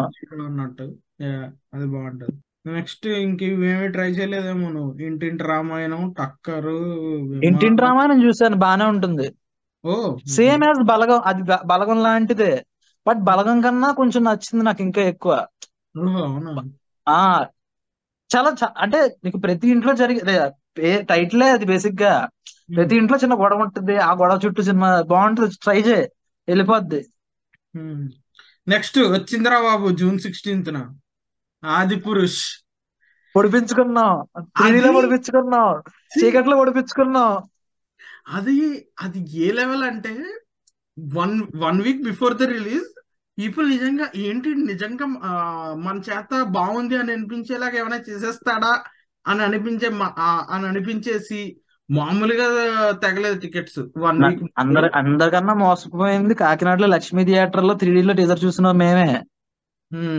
Yeah, 1.23 1.43
అది 1.73 1.85
బాగుంటది. 1.85 2.31
నెక్స్ట్ 2.67 3.07
ఇంక 3.07 3.41
ఇవేమి 3.43 3.87
ట్రై 3.87 4.09
చేయలేదేమో 4.09 4.69
నువ్వు. 4.69 5.01
ఇంటింటి 5.01 5.43
రామాయణం 5.43 6.13
టక్కరు 6.13 6.77
ఇంటింటి. 7.43 7.81
రామాయణం 7.81 8.23
చూసాను 8.25 8.55
బానే 8.55 8.85
ఉంటుంది. 8.85 9.27
ఓ. 9.85 10.17
సేమ్ 10.27 10.63
యాజ్ 10.63 10.81
బలగం 10.83 11.21
అది 11.25 11.43
బలగం 11.65 12.03
లాంటిదే. 12.03 12.63
బట్ 13.05 13.17
బలగం 13.23 13.61
కన్నా 13.61 13.91
కొంచెం 13.93 14.23
నచ్చింది 14.23 14.63
నాకు 14.63 14.81
ఇంకా 14.81 15.01
ఎక్కువ. 15.03 15.33
ఆ 17.07 17.19
చాలా 18.29 18.49
చ- 18.59 18.75
అంటే 18.77 18.99
నీకు 19.23 19.37
ప్రతి 19.37 19.67
ఇంట్లో 19.67 19.93
జరిగే 19.93 20.21
టైటిలే 21.03 21.49
అది 21.49 21.65
బేసిక్గా 21.65 22.13
ప్రతి 22.75 22.95
ఇంట్లో 22.95 23.17
చిన్న 23.17 23.35
గొడవ 23.35 23.61
ఉంటుంది 23.61 23.95
ఆ 23.99 24.11
గొడవ 24.13 24.39
చుట్టూ 24.45 24.61
సినిమా 24.63 25.01
బాగుంటుంది 25.03 25.55
ట్రై 25.61 25.79
చేయి 25.81 26.05
వెళ్ళిపోద్ది. 26.47 27.01
నెక్స్ట్ 28.67 28.99
వచ్చిందిరా 29.13 29.59
బాబు 29.61 29.87
జూన్ 29.93 30.19
సిక్స్టీన్త్ 30.19 30.71
న 30.73 30.79
ఆది 31.63 31.97
పురుష్. 31.99 32.41
పొడిపించుకున్నాం 33.35 34.11
త్రీడీలో 34.55 34.89
పొడిపించుకున్నాం 34.93 35.67
చీకట్లో 36.13 36.55
పొడిపించుకున్నాం 36.55 37.31
అది 38.27 38.57
అది 39.01 39.19
ఏ 39.37 39.51
లెవెల్ 39.51 39.83
అంటే 39.83 40.13
one 40.99 41.43
one 41.55 41.81
week 41.81 42.03
before 42.03 42.37
the 42.37 42.43
release 42.43 42.99
people 43.39 43.69
నిజంగా 43.69 44.05
ఏంటి 44.15 44.55
నిజంగా 44.55 45.05
మన 45.75 45.97
చేత 45.97 46.43
బాగుంది 46.43 46.97
అని 46.97 47.11
అనిపించేలాగా 47.11 47.77
ఏమైనా 47.79 47.99
చేసేస్తాడా 48.09 48.79
అని 49.27 49.43
అనిపించే 49.43 49.89
అని 50.23 50.67
అనిపించేసి 50.67 51.57
మామూలుగా 51.91 52.45
తగలేదు 52.91 53.39
టికెట్స్. 53.39 53.79
వన్ 53.97 54.23
వీక్ 54.23 54.51
అందరి 54.57 54.89
అందరికన్నా 54.95 55.53
మోసపోయింది 55.53 56.33
కాకినాడలో 56.33 56.87
లక్ష్మీ 56.87 57.25
థియేటర్లో 57.25 57.73
త్రీడీలో 57.73 58.13
టీజర్ 58.13 58.45
చూసినాం 58.45 58.77
మేమే. 58.77 59.21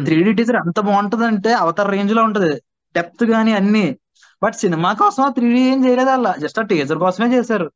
త్రీడీ 0.05 0.33
టీజర్ 0.33 0.57
ఎంత 0.57 0.81
బాగుంటదంటే 0.81 1.53
అవతార్ 1.53 1.91
రేంజ్లో 1.91 2.23
ఉంటది. 2.23 2.61
డెప్త్ 2.97 3.25
గానీ 3.25 3.53
అన్ని. 3.53 3.97
బట్ 4.43 4.55
సినిమా 4.55 4.93
కోసం 4.93 5.33
త్రీడీ 5.33 5.61
ఏం 5.61 5.87
చేయలేదు 5.87 6.09
అలా. 6.09 6.35
జస్ట్ 6.39 6.59
ఆ 6.59 6.63
టీజర్ 6.63 6.99
కోసమే 6.99 7.39
చేశారు. 7.39 7.73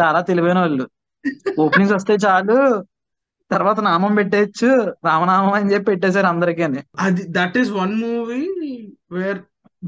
చాలా 0.00 0.20
తెలివైన 0.20 0.58
వాళ్ళు. 0.58 0.88
ఓపెనింగ్స్ 1.60 1.94
వస్తే 1.94 2.14
చాలు. 2.14 2.84
తర్వాత 3.50 3.80
నామం 3.80 4.14
పెట్టేయచ్చు. 4.14 4.68
రామనామం 5.04 5.52
అని 5.52 5.72
చెప్పి 5.72 5.84
పెట్టేశారు 5.84 6.26
అందరికీ 6.26 6.62
అది 6.98 7.24
that 7.28 7.58
is 7.58 7.70
one 7.70 7.94
movie 7.94 8.42
where 9.12 9.40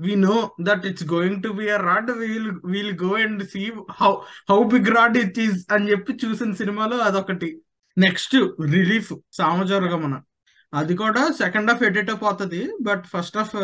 we 0.05 0.15
know 0.21 0.39
that 0.67 0.81
it's 0.89 1.03
going 1.11 1.35
to 1.43 1.51
be 1.59 1.67
a 1.73 1.77
rod. 1.81 2.07
We'll 2.21 2.49
we'll 2.71 2.95
go 3.03 3.11
and 3.25 3.43
see 3.53 3.67
how 4.01 4.09
how 4.51 4.57
big 4.73 4.87
rod 4.95 5.17
it 5.17 5.37
is 5.39 5.55
అని 5.73 5.91
చెప్పి 5.91 6.19
చూసిన 6.25 6.53
సినిమాలో 6.53 6.97
అదొకటి. 6.97 7.61
Next 7.99 8.37
release 8.61 9.13
Samajavaragamana. 9.33 10.21
అది 10.75 10.97
కూడా 10.97 11.33
సెకండ్ 11.33 11.71
హాఫ్ 11.71 11.83
ఎడిట్ 11.83 12.11
పోతుంది 12.23 12.73
but 12.83 13.05
first 13.05 13.37
half 13.37 13.57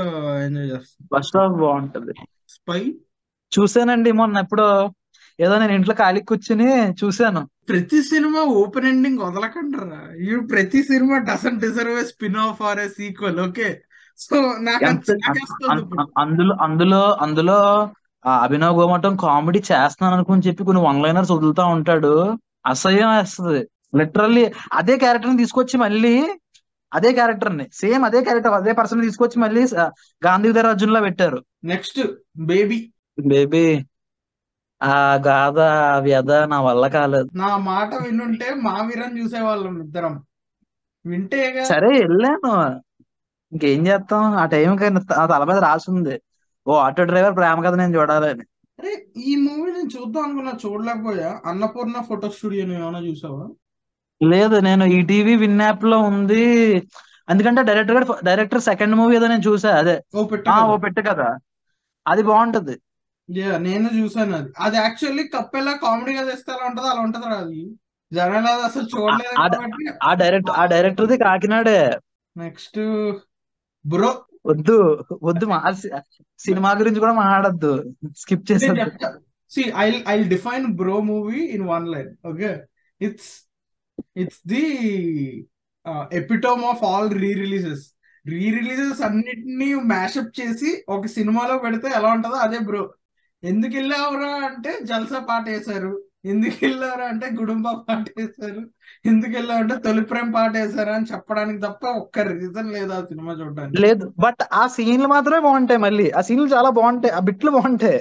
enjoy 0.44 0.70
చేస్తాం. 0.70 1.08
First 1.18 1.36
half 1.36 1.52
బాగుంటది. 1.52 2.12
స్పై 2.48 2.94
చూసానండి 3.58 4.12
మొన్న 4.12 4.38
ఎప్పుడో. 4.38 4.94
ఏదో 5.38 5.54
నేను 5.58 5.74
ఇంట్లో 5.78 5.94
ఖాళీ 5.94 6.20
కూర్చుని 6.22 6.70
చూసాను 7.00 7.42
ప్రతి 7.68 8.00
సినిమా 8.02 8.42
ఓపెన్ 8.62 8.88
ఎండింగ్ 8.92 9.22
వదలకంటారా 9.26 10.00
ఈ 10.26 10.40
ప్రతి 10.52 10.80
cinema 10.82 11.18
doesn't 11.28 11.62
deserve 11.64 11.98
a 12.02 12.04
spin 12.12 12.40
off 12.46 12.62
or 12.62 12.80
a 12.80 12.88
sequel 12.98 13.40
okay 13.46 13.68
so 14.18 14.36
నాకు 14.60 14.84
అందులో 16.22 16.54
అందులో 16.66 17.02
అందులో 17.26 17.58
అభినవ్ 18.44 18.78
గోమటం 18.78 19.12
కామెడీ 19.16 19.60
చేస్తున్నాను 19.68 20.16
అనుకుని 20.16 20.46
చెప్పి 20.46 20.62
కొన్ని 20.64 20.82
వన్ 20.82 21.02
లైనర్స్ 21.04 21.32
వదులుతా 21.34 21.64
ఉంటాడు. 21.76 22.10
అసహ్యం 22.66 23.10
వేస్తుంది. 23.16 23.60
లిటరల్లీ 23.98 24.42
అదే 24.72 24.94
క్యారెక్టర్ని 25.02 25.40
తీసుకొచ్చి 25.42 25.76
మళ్ళీ 25.84 26.12
అదే 26.92 27.10
క్యారెక్టర్ని 27.12 27.66
సేమ్ 27.72 28.02
అదే 28.08 28.20
క్యారెక్టర్ 28.26 28.56
అదే 28.58 28.72
పర్సన్ 28.72 29.04
తీసుకొచ్చి 29.06 29.38
మళ్ళీ 29.38 29.62
గాంధీధర్ 30.22 30.68
అర్జున్ 30.72 30.94
లా 30.96 31.00
పెట్టారు. 31.06 31.38
నెక్స్ట్ 31.64 32.00
బేబీ 32.50 32.78
బేబీ 33.18 33.64
ఆ 34.80 35.14
గాథ 35.26 35.58
ఆ 35.86 35.98
వ్యధ 35.98 36.32
నా 36.46 36.60
వల్ల 36.60 36.88
కాలేదు. 36.88 37.28
నా 37.34 37.56
మాట 37.56 37.94
వినుంటే 37.94 38.54
మావీరని 38.60 39.20
చూసేవాళ్ళం 39.20 39.82
ఇద్దరం. 39.82 40.14
వింటేగా 41.04 41.64
సరే 41.64 41.86
వెళ్ళాను. 41.98 42.52
ఇంకేం 43.52 43.86
చేస్తాం? 43.86 44.24
ఆ 44.34 44.46
టైంకి 44.46 44.84
ఆ 45.14 45.26
తల 45.26 45.44
మీద 45.44 45.58
రాసింది 45.58 46.16
ఓ 46.66 46.74
ఆటో 46.76 47.04
డ్రైవర్ 47.04 47.36
ప్రేమ 47.36 47.64
కథ 47.64 47.74
నేను 47.74 47.94
చూడాలని. 47.98 48.44
అరే 48.78 48.92
ఈ 49.26 49.36
మూవీ 49.36 49.72
నేను 49.72 49.88
చూద్దాం 49.96 50.24
అనుకున్నా 50.24 50.52
చూడలేకపోయా. 50.64 51.40
అన్నపూర్ణ 51.44 52.00
ఫోటో 52.08 52.30
స్టూడియో 52.30 52.62
ఏమైనా 52.68 52.98
చూసావా? 52.98 53.46
లేదు 54.20 54.56
నేను 54.60 54.84
ఈటీవీ 54.84 55.36
విన్ 55.36 55.60
యాప్లో 55.60 55.98
ఉంది. 55.98 56.44
ఎందుకంటే 57.28 57.62
డైరెక్టర్ 57.62 58.24
డైరెక్టర్ 58.24 58.60
సెకండ్ 58.60 58.94
మూవీ 58.94 59.16
ఏదో 59.16 59.26
నేను 59.26 59.42
చూసా 59.48 59.70
అదే. 59.76 59.96
ఓ 60.14 60.24
పెట్టు 60.76 61.00
కదా. 61.10 61.28
అది 62.06 62.22
బాగుంటది. 62.22 62.74
యా 63.30 63.50
నేను 63.64 63.88
చూసాను 63.96 64.32
అది. 64.36 64.50
అది 64.58 64.76
యాక్చువల్లీ 64.76 65.24
కప్పెలా 65.34 65.72
కామెడీగా 65.82 66.22
తెస్తే 66.28 66.50
ఎలా 66.52 66.64
ఉంటదో 66.68 66.88
అలా 66.92 67.00
ఉంటది 67.00 67.26
అది. 67.36 67.60
జనాలు 68.12 68.48
అది 68.48 68.62
అసలు 68.68 68.86
చూడలేదు 68.92 69.34
ఆ 69.40 69.46
కాబట్టి 69.48 69.84
ఆ 70.02 70.12
డైరెక్ట్ 70.20 70.50
ఆ 70.52 70.64
డైరెక్టర్ది 70.66 71.16
కాకినాడే. 71.24 71.80
నెక్స్ట్ 72.36 72.78
బ్రో 73.84 74.10
వద్దు 74.46 74.76
వద్దు 75.22 75.44
మా 75.46 75.58
సినిమా 76.40 76.70
గురించి 76.80 77.02
కూడా 77.04 77.14
మాట్లాడద్దు. 77.14 77.72
స్కిప్ 78.16 78.44
చెప్తా. 78.50 79.08
See 79.50 79.62
I 79.76 79.86
I 80.08 80.16
define 80.32 80.66
Bro 80.74 80.96
movie 81.08 81.40
in 81.54 81.64
one 81.68 81.86
line 81.88 82.10
okay 82.26 82.50
it's 83.00 83.30
it's 84.16 84.42
the 84.46 84.64
epitome 86.12 86.62
of 86.64 86.82
all 86.84 87.08
re 87.22 87.30
releases 87.34 87.84
re 88.26 88.44
releases 88.50 89.00
అన్నిటినీ 89.02 89.68
మ్యాషప్ 89.92 90.32
చేసి 90.40 90.70
ఒక 90.88 91.06
సినిమాలో 91.16 91.54
పెడితే 91.58 91.88
ఎలా 91.98 92.08
ఉంటుందో 92.12 92.38
అదే 92.46 92.58
బ్రో 92.60 92.82
ఎందుకు 93.42 93.74
వెళ్ళావురా 93.76 94.30
అంటే 94.46 94.72
జల్సా 94.82 95.20
పాట 95.28 95.44
వేశారు 95.48 95.92
ఎందుకు 96.24 96.56
వెళ్ళారా 96.64 97.04
అంటే 97.08 97.26
గుడుంబ 97.30 97.68
పాట 97.86 98.04
వేశారు 98.18 98.62
ఎందుకు 99.04 99.32
వెళ్ళావు 99.32 99.60
అంటే 99.62 99.74
తొలి 99.76 100.02
ప్రేమ 100.02 100.28
పాట 100.30 100.52
వేశారు 100.56 100.90
అని 100.90 101.10
చెప్పడానికి 101.12 101.60
తప్ప 101.60 101.84
ఒక్క 102.00 102.24
రీజన్ 102.30 102.72
లేదు 102.72 102.92
ఆ 102.92 103.00
సినిమా 103.04 103.32
చూడడానికి. 103.32 103.80
లేదు 103.82 104.06
బట్ 104.20 104.42
ఆ 104.52 104.64
సీన్లు 104.68 105.08
మాత్రమే 105.08 105.40
బాగుంటాయి 105.40 105.80
మళ్ళీ. 105.80 106.06
ఆ 106.10 106.20
సీన్లు 106.20 106.48
చాలా 106.54 106.70
బాగుంటాయి 106.70 107.14
ఆ 107.14 107.20
బిట్లు 107.20 107.50
బాగుంటాయి. 107.50 108.00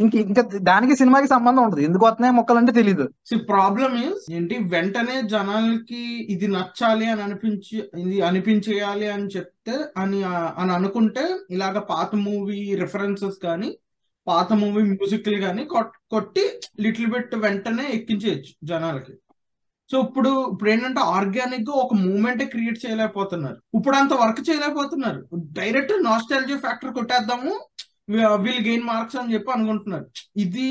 ఇంక 0.00 0.14
ఇంకా 0.22 0.42
దానికి 0.62 0.94
సినిమాకి 0.96 1.26
సంబంధం 1.26 1.62
ఉండదు. 1.62 1.80
ఎందుకు 1.80 2.04
వస్తున్నాయి 2.06 2.34
మొక్కలంటే 2.34 2.72
తెలీదు. 2.72 3.04
సో 3.30 3.36
ప్రాబ్లమ్ 3.50 3.96
ఇస్ 4.04 4.24
ఏంటి? 4.32 4.54
వెంటనే 4.74 5.16
జనాలకి 5.34 6.02
ఇది 6.34 6.46
నచ్చాలి 6.48 7.06
అని 7.06 7.22
అనిపించి 7.22 7.76
ఇది 8.04 8.16
అనిపించేయాలి 8.20 9.08
అని 9.16 9.28
చెప్తే 9.36 9.76
అని 9.96 10.20
అని 10.62 10.72
అనుకుంటే 10.72 11.24
ఇలాగ 11.50 11.78
పాత 11.92 12.10
మూవీ 12.24 12.60
రిఫరెన్సెస్ 12.82 13.38
కానీ 13.46 13.70
పాత 14.26 14.52
మూవీ 14.62 14.82
మ్యూజిక్లు 14.90 15.38
కానీ 15.46 15.62
కొట్టి 16.12 16.44
లిటిల్ 16.84 17.10
బిట్ 17.12 17.34
వెంటనే 17.44 17.84
ఎక్కించేయచ్చు 17.96 18.52
జనాలకి. 18.70 19.14
సో 19.90 19.98
ఇప్పుడు 20.06 20.30
ఇప్పుడు 20.52 20.70
ఏంటంటే 20.70 21.00
ఆర్గానిక్గా 21.16 21.74
ఒక 21.84 21.94
మూమెంట్ 22.04 22.44
క్రియేట్ 22.52 22.78
చేయలేకపోతున్నారు. 22.84 23.58
ఇప్పుడు 23.78 23.96
అంత 24.00 24.12
వర్క్ 24.22 24.40
చేయలేకపోతున్నారు. 24.48 25.20
డైరెక్ట్ 25.58 25.92
నాస్టాలజీ 26.08 26.56
ఫ్యాక్టర్ 26.64 26.94
కొట్టేద్దాము 26.98 27.52
వీల్ 28.44 28.62
గెయిన్ 28.68 28.88
మార్క్స్ 28.90 29.18
అని 29.20 29.32
చెప్పి 29.34 29.50
అనుకుంటున్నారు. 29.56 30.06
ఇది 30.44 30.66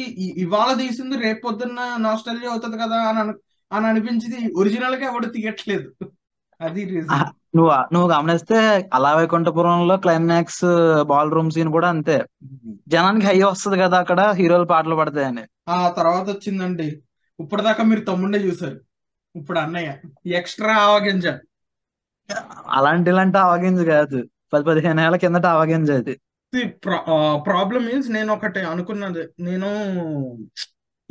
ఇవాళ 0.46 0.72
తీసింది 0.82 1.18
రేపు 1.26 1.42
పొద్దున్న 1.48 1.82
నాస్టాలజీ 2.06 2.48
అవుతుంది 2.54 2.80
కదా 2.84 2.98
అని 3.10 3.20
అను 3.24 3.34
అని 3.72 3.86
అనిపించింది 3.92 4.40
ఒరిజినల్గా 4.62 5.06
ఎవడు 5.12 5.28
తీయట్లేదు. 5.36 5.88
అది 6.62 6.82
రీజన్. 6.94 7.22
నువ్వు 7.56 7.72
నువ్వు 7.94 8.08
గమనిస్తే 8.12 8.58
Ala 8.94 9.16
Vaikunthapurramuloo 9.16 9.98
climax 9.98 10.66
ballroom 11.32 11.52
scene 11.52 11.70
కూడా 11.70 11.90
అంతే. 11.90 12.18
జనానికి 12.88 13.26
హై 13.26 13.42
వస్తుంది 13.44 13.78
కదా 13.80 13.98
అక్కడ 13.98 14.22
హీరోలు 14.32 14.66
పాటలు 14.66 14.96
పడతాయని. 14.96 15.44
ఆ 15.70 15.90
తర్వాత 15.90 16.28
వచ్చిందండి. 16.30 16.88
ఇప్పటిదాకా 17.40 17.84
మీరు 17.84 18.00
తమ్ముండే 18.00 18.40
చూసారు 18.40 18.80
ఇప్పుడు 19.36 19.60
అన్నయ్య. 19.60 19.92
ఎక్స్ట్రా 20.36 20.74
ఆవగింజ. 20.78 21.28
అలాంటి 22.70 23.10
ఇలాంటి 23.10 23.38
ఆవగింజ 23.38 23.82
కాదు. 23.82 24.20
పది 24.54 24.64
పదిహేను 24.64 25.02
ఏళ్ళ 25.02 25.16
కిందట 25.16 25.46
ఆవగింజ 25.46 25.92
అది. 25.92 26.14
ప్రాబ్లమ్ 27.48 27.90
ఈజ్ 27.90 28.10
నేను 28.12 28.34
ఒకటి 28.34 28.60
అనుకున్నది. 28.60 29.24
నేను 29.40 29.70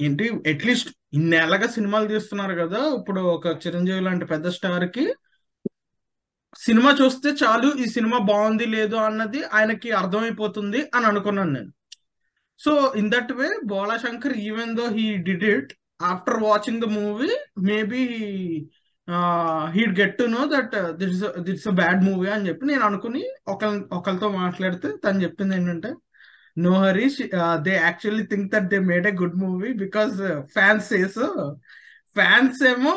ఏంటి 0.00 0.24
అట్లీస్ట్ 0.52 0.90
ఇన్నేళ్ళగా 1.14 1.66
సినిమాలు 1.66 2.06
తీస్తున్నారు 2.08 2.54
కదా. 2.54 2.80
ఇప్పుడు 2.98 3.20
ఒక 3.20 3.46
చిరంజీవి 3.66 4.00
లాంటి 4.00 4.24
పెద్ద 4.24 4.48
స్టార్కి 4.48 5.04
సినిమా 6.56 6.90
చూస్తే 7.00 7.28
చాలు 7.40 7.68
ఈ 7.76 7.86
సినిమా 7.88 8.18
బాగుంది 8.28 8.66
లేదు 8.72 8.96
అన్నది 9.00 9.40
ఆయనకి 9.52 9.90
అర్థమైపోతుంది 9.98 10.80
అని 10.96 11.06
అనుకున్నాను 11.06 11.52
నేను. 11.52 11.70
So 12.60 12.72
in 13.00 13.10
that 13.12 13.32
way 13.32 13.48
Bhola 13.64 13.96
Shankar 13.98 14.34
even 14.46 14.72
though 14.78 14.86
he 14.96 15.06
did 15.28 15.44
it 15.52 15.70
after 16.10 16.38
watching 16.44 16.82
the 16.82 16.88
movie 16.96 17.30
maybe 17.68 18.02
he'd 19.74 19.94
get 20.00 20.16
to 20.18 20.26
know 20.34 20.42
that 20.52 20.74
it's 20.98 21.22
it's 21.46 21.68
a 21.68 21.74
bad 21.80 22.00
movie 22.04 22.28
అని 22.34 22.46
చెప్పి 22.48 22.64
నేను 22.66 22.84
అనుకుని 22.88 23.22
ఒకరి 23.52 23.78
ఒకరితో 23.98 24.28
మాట్లాడితే 24.40 24.88
తను 25.04 25.22
చెప్పింది 25.24 25.56
ఏంటంటే 25.56 25.90
no 26.56 26.72
Harish 26.84 27.18
they 27.66 27.74
actually 27.80 28.24
think 28.32 28.50
that 28.54 28.68
they 28.72 28.78
made 28.90 29.06
a 29.06 29.14
good 29.20 29.38
movie 29.42 29.70
because 29.82 30.16
fans 30.54 30.88
says 30.92 31.20
fans 32.16 32.60
ఏమో 32.70 32.92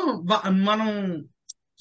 మనం 0.68 0.90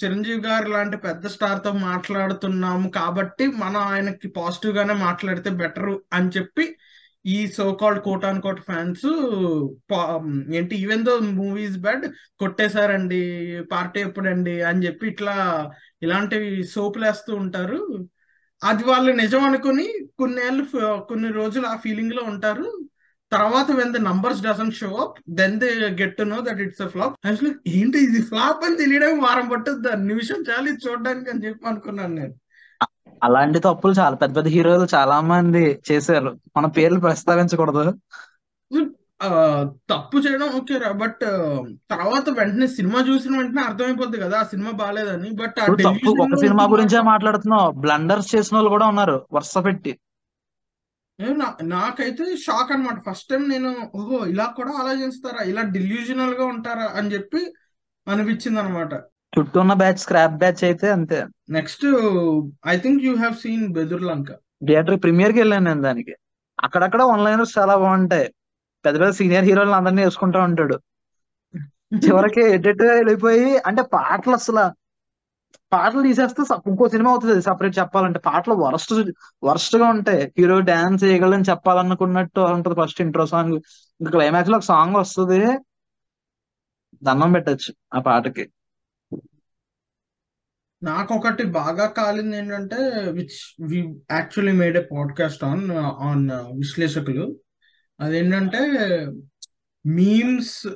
చిరంజీవి 0.04 0.42
గారు 0.42 0.70
లాంటి 0.70 0.98
పెద్ద 0.98 1.28
స్టార్తో 1.28 1.72
మాట్లాడుతున్నాము 1.74 2.90
కాబట్టి 2.90 3.48
మనం 3.48 3.76
ఆయనకి 3.76 4.28
పాజిటివ్ 4.28 4.78
గానే 4.78 4.94
మాట్లాడితే 4.94 5.50
బెటర్ 5.50 5.98
అని 6.14 6.30
చెప్పి 6.38 6.78
ఈ 7.26 7.48
so 7.48 7.72
called 7.74 8.02
quote 8.04 8.26
unquote 8.42 8.62
fans 8.62 9.06
ఏంటి 10.56 10.76
ఈవెన్ 10.76 11.06
దో 11.06 11.20
మూవీస్ 11.20 11.78
బ్యాడ్ 11.78 12.06
కొట్టేశారండి 12.40 13.22
పార్టీ 13.72 14.00
ఎప్పుడండి 14.00 14.62
అని 14.62 14.86
చెప్పి 14.86 15.08
ఇట్లా 15.08 15.36
ఇలాంటివి 16.04 16.64
సోపులేస్తూ 16.64 17.36
ఉంటారు. 17.36 17.80
అది 18.64 18.84
వాళ్ళు 18.84 19.12
నిజం 19.12 19.44
అనుకుని 19.44 19.88
కొన్నేళ్ళు 20.20 20.66
కొన్ని 21.10 21.32
రోజులు 21.32 21.68
ఆ 21.68 21.76
ఫీలింగ్లో 21.76 22.24
ఉంటారు. 22.24 22.83
తర్వాత 23.36 23.68
when 23.80 23.94
the 23.96 24.00
numbers 24.08 24.42
doesn't 24.46 24.72
show 24.80 24.90
up 25.04 25.18
then 25.40 25.58
they 25.62 25.70
get 26.02 26.16
to 26.20 26.26
know 26.32 26.38
that 26.48 26.62
it's 26.66 26.84
a 26.86 26.90
flop 26.94 27.16
అసలు 27.32 27.50
ఏంటి 27.80 27.98
ఇది 28.08 28.22
ఫ్లాప్ 28.30 28.64
అని 28.68 28.80
తెలియడానికి 28.82 29.24
వారం 29.28 29.48
పట్టుద్ది? 29.54 29.84
దాని 29.88 30.08
నిమిషం 30.12 30.40
చాలు 30.50 30.76
చూడడానికి 30.86 31.32
అని 31.34 31.44
చెప్పి 31.46 31.68
అనుకున్నాను 31.72 32.16
నేను. 32.22 32.36
అలాంటి 33.22 33.60
తప్పులు 33.66 33.94
చాలా 34.00 34.16
పెద్ద 34.22 34.34
పెద్ద 34.38 34.50
హీరోలు 34.54 34.86
చాలా 34.94 35.18
మంది 35.32 35.64
చేశారు. 35.90 36.32
మన 36.58 36.66
పేర్లు 36.78 37.00
ప్రస్తావించకూడదు. 37.06 37.84
తప్పు 39.92 40.18
చేయడం 40.24 40.48
ఓకే 40.60 40.78
రా 40.84 40.90
బట్ 41.02 41.22
తర్వాత 41.94 42.26
వెంటనే 42.40 42.68
సినిమా 42.78 43.00
చూసిన 43.10 43.34
వెంటనే 43.40 43.62
అర్థమైపోద్ది 43.70 44.18
కదా 44.24 44.38
ఆ 44.44 44.48
సినిమా 44.54 44.72
బాగాలేదని 44.82 45.30
బట్ 45.42 45.60
ఒక 46.24 46.40
సినిమా 46.44 46.64
గురించే 46.74 47.02
మాట్లాడుతున్నావు. 47.12 47.70
బ్లండర్స్ 47.84 48.32
చేసిన 48.34 48.58
వాళ్ళు 48.58 48.72
కూడా 48.76 48.88
ఉన్నారు 48.94 49.16
వరుస 49.38 49.58
పెట్టి. 49.68 49.94
నాకైతే 51.64 52.26
షాక్ 52.46 52.72
అన్నమాట. 52.72 52.98
ఫస్ట్ 53.10 53.30
టైం 53.30 53.44
నేను 53.50 53.72
ఓహో 53.96 54.20
ఇలా 54.26 54.46
కూడా 54.58 54.72
ఆలోచిస్తారా? 54.82 55.42
ఇలా 55.52 55.62
డిల్యూజనల్గా 55.76 56.46
ఉంటారా 56.46 56.88
అని 57.00 57.12
చెప్పి 57.14 57.42
అనిపించింది 58.08 58.60
అనమాట 58.60 58.94
చుట్టూ 59.38 59.60
ఉన్న 59.60 59.74
బ్యాచ్ 59.74 59.98
స్క్రాప్ 59.98 60.36
బ్యాచ్ 60.42 60.64
అయితే 60.64 60.88
అంతే. 60.92 61.20
Next 61.50 61.86
I 62.68 62.76
think 62.78 63.04
you 63.04 63.14
have 63.16 63.36
seen 63.36 63.66
Bedurulanka 63.74 64.32
theatre 64.68 65.00
ప్రీమియర్కి 65.04 65.40
వెళ్ళాను 65.40 65.66
నేను 65.66 65.82
దానికి. 65.82 66.16
అక్కడక్కడ 66.64 67.02
వన్ 67.04 67.24
లైనర్స్ 67.26 67.58
చాలా 67.60 67.76
బాగుంటాయి. 67.76 68.28
పెద్ద 68.86 69.00
పెద్ద 69.02 69.14
సీనియర్ 69.14 69.46
హీరోలను 69.46 69.72
అందరినీ 69.72 70.04
వేసుకుంటా 70.04 70.44
ఉంటాడు. 70.44 70.78
చివరికి 72.06 72.42
ఎడిట్ 72.42 72.82
వెళ్ళిపోయి 72.82 73.58
అంటే 73.58 73.82
పాటలు 73.82 74.34
అసలు 74.34 74.64
పాటలు 75.74 76.02
తీసేస్తే 76.02 76.42
ఇంకో 76.68 76.90
సినిమా 76.90 77.12
అవుతుంది 77.12 77.42
సపరేట్ 77.42 77.80
చెప్పాలంటే. 77.80 78.20
పాటలు 78.20 78.54
వరస్ట్ 78.54 78.94
వరస్ట్గా 79.44 79.86
ఉంటాయి. 79.88 80.34
హీరో 80.40 80.60
డాన్స్ 80.60 81.04
చేయగలని 81.04 81.44
చెప్పాలనుకున్నట్టు 81.50 82.40
ఉంటది 82.56 82.76
ఫస్ట్ 82.84 83.02
ఇంట్రో 83.02 83.26
సాంగ్. 83.26 83.56
ఇంకా 84.02 84.12
క్లైమాక్స్లో 84.12 84.58
ఒక 84.58 84.64
సాంగ్ 84.64 84.96
వస్తుంది. 84.96 85.40
దండం 87.04 87.32
పెట్టచ్చు 87.32 87.72
ఆ 87.94 88.00
పాటకి. 88.00 88.46
నాకు 90.84 91.12
ఒకటి 91.16 91.44
బాగా 91.46 91.86
కాలింది 91.88 92.38
ఏంటంటే 92.38 92.78
which 93.12 93.38
we 93.70 93.78
actually 94.12 94.54
made 94.60 94.78
a 94.78 94.82
podcast 94.92 95.44
on 95.44 95.72
on 96.08 96.26
విశ్లేషకులు. 96.58 97.26
అదేంటంటే 98.00 98.62
మీమ్స్ 99.86 100.68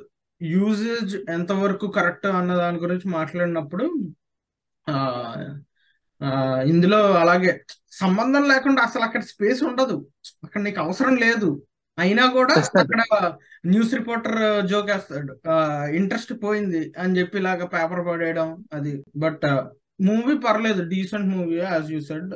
యూజేజ్ 0.42 1.16
ఎంతవరకు 1.30 1.86
కరెక్ట్ 1.86 2.26
అన్న 2.26 2.54
దాని 2.56 2.78
గురించి 2.78 3.08
మాట్లాడినప్పుడు 3.10 3.84
ఇందులో 6.66 7.12
అలాగే 7.14 7.52
సంబంధం 7.92 8.48
లేకుండా 8.48 8.82
అసలు 8.82 9.02
అక్కడ 9.02 9.20
స్పేస్ 9.20 9.62
ఉండదు. 9.62 10.06
అక్కడ 10.44 10.60
నీకు 10.60 10.80
అవసరం 10.80 11.16
లేదు. 11.16 11.62
అయినా 11.98 12.30
కూడా 12.30 12.54
అక్కడ 12.54 13.32
న్యూస్ 13.66 13.94
రిపోర్టర్ 13.94 14.66
జోక్ 14.66 14.90
వేస్తాడు 14.90 15.32
ఇంట్రెస్ట్ 15.96 16.32
పోయింది 16.44 16.92
అని 16.98 17.18
చెప్పి 17.18 17.38
ఇలాగ 17.38 17.64
పేపర్ 17.64 18.06
పడేయడం 18.06 18.64
అది. 18.72 19.04
బట్ 19.16 19.46
మూవీ 20.00 20.38
పర్లేదు. 20.38 20.82
Decent 20.88 21.28
movie 21.28 21.56
as 21.56 21.92
you 21.92 22.00
said. 22.00 22.30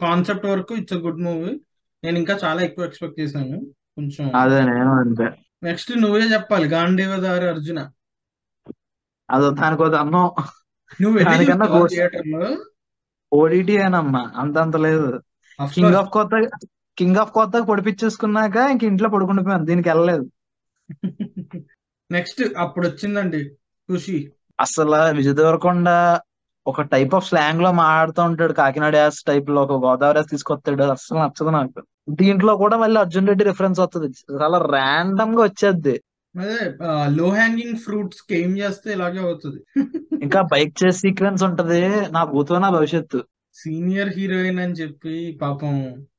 Concept 0.00 0.46
వరకు 0.46 0.74
ఇట్స్ 0.74 0.96
అ 0.96 0.98
గుడ్ 0.98 1.20
మూవీ. 1.22 1.60
నేను 2.04 2.18
ఇంకా 2.18 2.38
చాలా 2.44 2.62
ఎక్కువ 2.62 2.84
ఎక్స్పెక్ట్ 2.84 3.20
చేశాను. 3.20 3.58
కొంచెం 3.96 4.36
అదే 4.36 4.60
నేను 4.60 4.92
అంతే. 4.92 5.26
నెక్స్ట్ 5.62 5.92
నువ్వే 6.00 6.20
చెప్పాలి. 6.20 6.68
గాంధీవదారి 6.68 7.48
అర్జున. 7.48 7.90
అదో 9.30 9.50
దానికో 9.50 9.84
అన్నం. 9.84 10.30
దానికన్నా 11.28 11.66
ఓడిటి 13.32 13.74
అనమ్మా 13.82 14.22
అంత 14.36 14.58
అంత 14.58 14.76
లేదు. 14.76 15.08
King 15.58 15.94
of 15.94 16.10
Kotha 16.10 16.40
king 16.98 17.16
of 17.16 17.32
Kotha 17.32 17.60
పొడిపించేసుకున్నాక 17.68 18.56
ఇంక 18.72 18.82
ఇంట్లో 18.84 19.08
పడుకుండిపోయాను 19.08 19.64
దీనికి 19.64 19.88
వెళ్ళలేదు. 19.88 20.24
నెక్స్ట్ 22.10 22.42
అప్పుడు 22.58 22.84
వచ్చిందండి 22.88 23.40
ఖుషి. 23.88 24.18
అసలు 24.60 24.98
విజయ్ 25.16 25.34
దేవరకొండ 25.34 25.88
ఒక 26.66 26.82
టైప్ 26.82 27.14
ఆఫ్ 27.14 27.28
స్లాంగ్లో 27.28 27.72
మాట్లాడుతూ 27.72 28.22
ఉంటాడు. 28.22 28.52
కాకినాడ 28.52 28.94
యాస్ 28.96 29.20
టైప్లో 29.24 29.62
ఒక 29.62 29.76
గోదావరి 29.84 30.18
యాస్ 30.18 30.30
తీసుకొస్తాడు. 30.30 30.84
అసలు 30.96 31.18
నచ్చదు 31.18 31.50
నాకు. 31.50 31.80
దీంట్లో 32.10 32.56
కూడా 32.56 32.76
మళ్ళీ 32.76 33.00
అర్జున్ 33.00 33.28
రెడ్డి 33.28 33.44
రిఫరెన్స్ 33.44 33.80
వస్తుంది 33.80 34.08
చాలా 34.42 34.58
ర్యాండమ్గా 34.76 35.42
వచ్చేది 35.42 35.94
అదే 36.34 36.58
లో 37.16 37.26
హ్యాంగింగ్ 37.30 37.76
ఫ్రూట్స్కి 37.76 38.34
ఏం 38.34 38.52
చేస్తే 38.58 38.88
ఇలాగే 38.92 39.18
అవుతుంది? 39.18 39.60
ఇంకా 40.24 40.40
బైక్ 40.52 40.72
చేసే 40.80 40.98
సీక్వెన్స్ 41.00 41.42
ఉంటది 41.42 41.80
నా 42.14 42.22
భూతో 42.24 42.58
నా 42.58 42.68
భవిష్యత్తు. 42.70 43.20
సీనియర్ 43.56 44.10
హీరోయిన్ 44.16 44.60
అని 44.60 44.72
చెప్పి 44.72 45.14
పాపం 45.40 45.74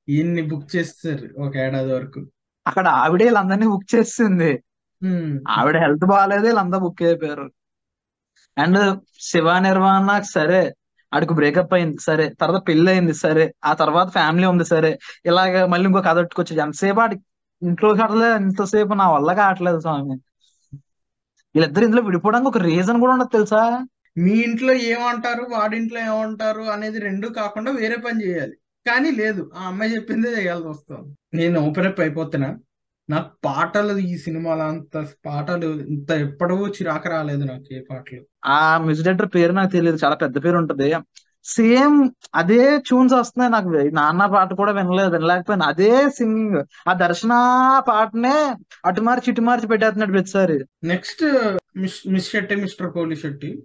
ఈయన్ని 0.10 0.44
బుక్ 0.52 0.68
చేస్తారు 0.76 1.28
ఒక 1.38 1.54
ఏడాది 1.58 1.92
వరకు. 1.94 2.22
అక్కడ 2.66 2.86
ఆవిడే 3.02 3.26
వీళ్ళందరినీ 3.26 3.68
బుక్ 3.68 3.88
చేసింది. 3.96 4.52
ఆవిడ 5.56 5.76
హెల్త్ 5.78 6.06
బాగాలేదు 6.06 6.46
వీళ్ళంతా 6.48 6.78
బుక్ 6.78 7.02
అయిపోయారు. 7.04 7.48
అండ్ 8.58 8.80
శివ 9.22 9.48
నిర్వాణ 9.60 10.20
సరే 10.36 10.62
ఆడికి 11.12 11.34
బ్రేకప్ 11.34 11.74
అయింది 11.74 12.00
సరే 12.00 12.26
తర్వాత 12.42 12.60
పెళ్ళి 12.68 12.90
అయింది 12.92 13.14
సరే 13.16 13.44
ఆ 13.64 13.72
తర్వాత 13.74 14.08
ఫ్యామిలీ 14.10 14.48
ఉంది 14.48 14.66
సరే 14.66 14.92
ఇలాగ 15.26 15.66
మళ్ళీ 15.66 15.86
ఇంకో 15.90 16.02
కథ 16.02 16.18
ఎంతసేపు 16.66 17.02
ఆడి 17.02 17.16
ఇంట్లో 17.64 17.94
కట్టలేదు 17.94 18.36
ఎంతసేపు 18.36 18.94
నా 18.94 19.12
వల్ల 19.12 19.34
కావట్లేదు 19.34 19.80
స్వామి. 19.80 20.16
వీళ్ళిద్దరు 21.56 21.84
ఇందులో 21.84 22.02
విడిపోవడానికి 22.02 22.48
ఒక 22.48 22.58
రీజన్ 22.58 23.00
కూడా 23.00 23.14
ఉండదు 23.14 23.30
తెలుసా? 23.34 23.88
మీ 24.18 24.32
ఇంట్లో 24.32 24.74
ఏమంటారు 24.74 25.44
వాడింట్లో 25.52 26.00
ఏమంటారు 26.00 26.62
అనేది 26.62 27.00
రెండు 27.00 27.28
కాకుండా 27.28 27.72
వేరే 27.72 27.96
పని 27.96 28.28
చేయాలి. 28.28 28.54
కానీ 28.88 29.12
లేదు 29.12 29.52
ఆ 29.56 29.68
అమ్మాయి 29.68 29.96
చెప్పిందే 29.96 30.30
చేయాల్సి 30.30 30.68
వస్తుంది. 30.68 31.38
నేను 31.38 31.60
ఓపెన్ 31.60 31.88
అప్ 31.88 32.00
అయిపోతున్నా. 32.00 32.58
నాకు 33.10 33.30
పాటలు 33.46 33.98
ఈ 33.98 34.18
సినిమాలో 34.18 34.64
అంత 34.64 35.08
పాటలు 35.26 35.66
ఇంత 35.66 36.12
ఎప్పుడూ 36.12 36.68
చిరాకు 36.68 37.10
రాలేదు 37.10 37.44
నాకు 37.44 37.74
ఏ 37.74 37.80
పాటలు. 37.92 38.22
ఆ 38.46 38.78
మ్యూజిక్ 38.78 39.06
డైరెక్టర్ 39.06 39.32
పేరు 39.36 39.52
నాకు 39.52 39.72
తెలియదు 39.72 39.98
చాలా 40.04 40.16
పెద్ద 40.16 40.46
పేరు 40.46 40.58
ఉంటది. 40.58 40.94
సేమ్ 41.44 42.10
అదే 42.36 42.80
ట్యూన్స్ 42.80 43.14
వస్తున్నాయి 43.14 43.52
నాకు 43.52 43.96
నాన్న 43.96 44.26
పాట 44.26 44.54
కూడా 44.54 44.72
వినలేదు 44.72 45.10
వినలేకపోయినా. 45.10 45.66
అదే 45.66 46.10
సింగింగ్ 46.10 46.64
ఆ 46.88 46.94
దర్శన 46.94 47.34
పాటనే 47.88 48.56
అటు 48.86 49.02
మార్చి 49.02 49.32
ఇటు 49.32 49.42
మార్చి 49.42 49.68
పెట్టేస్తున్నాడు 49.68 50.12
ప్రతిసారి. 50.12 50.66
Next 50.84 51.24
miss 51.78 52.00
miss 52.08 52.32
Shetty 52.32 52.56
mister 52.56 52.92
Kohli 52.92 53.16
Shetty. 53.16 53.64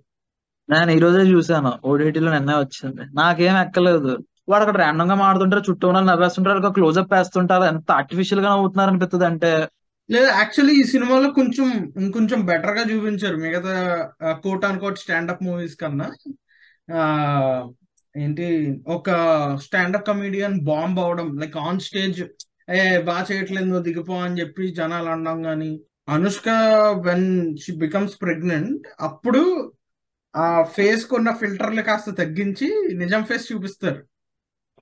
నేను 0.70 0.90
ఈ 0.90 0.98
రోజే 0.98 1.18
చూసాను 1.18 1.72
ఓడిటీలో 1.84 2.32
నిన్నే 2.32 2.54
వచ్చింది. 2.54 3.02
నాకేం 3.14 3.56
ఎక్కలేదు. 3.56 4.18
వాడు 4.48 4.62
అక్కడ 4.62 4.76
ర్యాండమ్గా 4.76 5.14
మాడుతుంటారు 5.14 5.62
చుట్టూ 5.70 5.88
ఉన్న 5.88 6.00
నవ్వేస్తుంటారు 6.00 6.68
క్లోజ్అప్ 6.68 7.14
వేస్తుంటారు. 7.14 7.64
ఎంత 7.64 7.92
ఆర్టిఫిషియల్గా 7.92 8.50
నవ్వుతున్నారు 8.50 8.90
అనిపిస్తుంది 8.90 9.26
అంటే. 9.26 9.68
లేదా 10.10 10.28
యాక్చువల్లీ 10.36 10.74
ఈ 10.80 10.82
సినిమాలో 10.82 11.30
కొంచెం 11.30 11.92
ఇంకొంచెం 11.96 12.46
బెటర్గా 12.46 12.82
చూపించారు. 12.82 13.36
మిగతా 13.36 13.74
కోట్ 14.24 14.64
అన్ 14.64 14.80
కోట్ 14.80 14.98
స్టాండప్ 14.98 15.42
మూవీస్ 15.42 15.76
కన్నా. 15.76 16.10
ఏంటి 18.16 18.78
ఒక 18.86 19.10
స్టాండప్ 19.62 20.06
కమీడియన్ 20.06 20.60
బాంబ్ 20.60 21.00
అవడం 21.00 21.38
లైక్ 21.38 21.56
ఆన్ 21.56 21.80
స్టేజ్ 21.80 22.24
ఏ 22.70 22.98
బాగా 22.98 23.26
చేయట్లేదు 23.32 23.64
నువ్వు 23.64 23.82
దిగిపో 23.82 24.14
అని 24.20 24.40
చెప్పి 24.40 24.68
జనాలు 24.68 25.08
అనడం 25.08 25.42
కానీ 25.42 25.80
Anushka 26.08 26.48
when 27.04 27.56
she 27.58 27.76
becomes 27.76 28.22
pregnant 28.22 28.88
అప్పుడు 29.00 29.72
ఆ 30.36 30.62
ఫేస్ 30.62 31.06
కున్న 31.06 31.32
ఫిల్టర్లు 31.32 31.82
కాస్త 31.82 32.10
తగ్గించి 32.10 32.94
నిజం 32.94 33.24
ఫేస్ 33.24 33.52
చూపిస్తారు. 33.52 34.02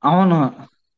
అవును. 0.05 0.53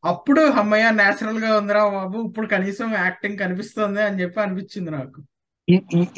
అప్పుడు 0.05 0.41
అమ్మయ్య 0.41 0.91
నేచురల్గా 0.91 1.59
ఉందిరా 1.59 1.89
బాబు 1.89 2.19
ఇప్పుడు 2.19 2.47
కనీసం 2.47 2.95
యాక్టింగ్ 2.95 3.39
కనిపిస్తుంది 3.39 4.03
అని 4.03 4.21
చెప్పి 4.23 4.41
అనిపించింది 4.41 4.91
నాకు. 4.91 5.23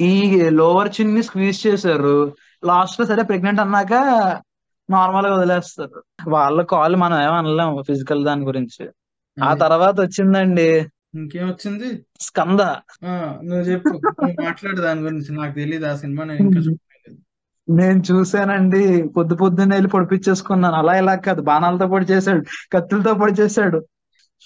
ఈ 0.01 0.43
లోవర్ 0.49 0.95
చిన్ని 1.01 1.23
స్క్వీజ్ 1.23 1.67
చేశారు. 1.67 2.37
లాస్ట్లో 2.65 3.07
సరే 3.07 3.23
ప్రెగ్నెంట్ 3.23 3.61
అన్నాక 3.61 3.93
నార్మల్గా 4.91 5.35
వదిలేస్తారు. 5.35 6.03
వాళ్ళ 6.29 6.63
కాల్ 6.63 6.97
మనం 6.97 7.23
ఏమనలేము 7.23 7.83
ఫిజికల్ 7.83 8.25
దాని 8.25 8.45
గురించి. 8.45 8.89
ఆ 9.45 9.55
తర్వాత 9.55 10.01
వచ్చిందండి. 10.01 10.87
ఇంకేం 11.15 11.47
వచ్చింది? 11.47 12.07
స్కంద. 12.21 12.61
నువ్వు 13.45 13.61
చెప్పు. 13.61 14.01
మాట్లాడు 14.43 14.81
దాని 14.81 15.01
గురించి. 15.01 15.37
నాకు 15.37 15.55
తెలియదు 15.55 15.87
ఆ 15.87 15.97
సినిమా 15.97 16.25
నేను 16.25 16.41
ఇంకా 16.41 16.61
నేను 17.69 18.03
చూసానండి 18.11 19.09
పొద్దు 19.17 19.35
పొద్దున్నే 19.35 19.77
వెళ్ళి 19.77 19.89
పొడిపించేసుకున్నాను. 19.89 20.75
అలా 20.75 20.95
ఇలా 20.99 21.15
కాదు. 21.15 21.43
బాణాలతో 21.43 21.87
పొడి 21.87 22.05
చేశాడు 22.05 22.45
కత్తులతో 22.73 23.15
పొడి 23.15 23.33
చేశాడు 23.33 23.79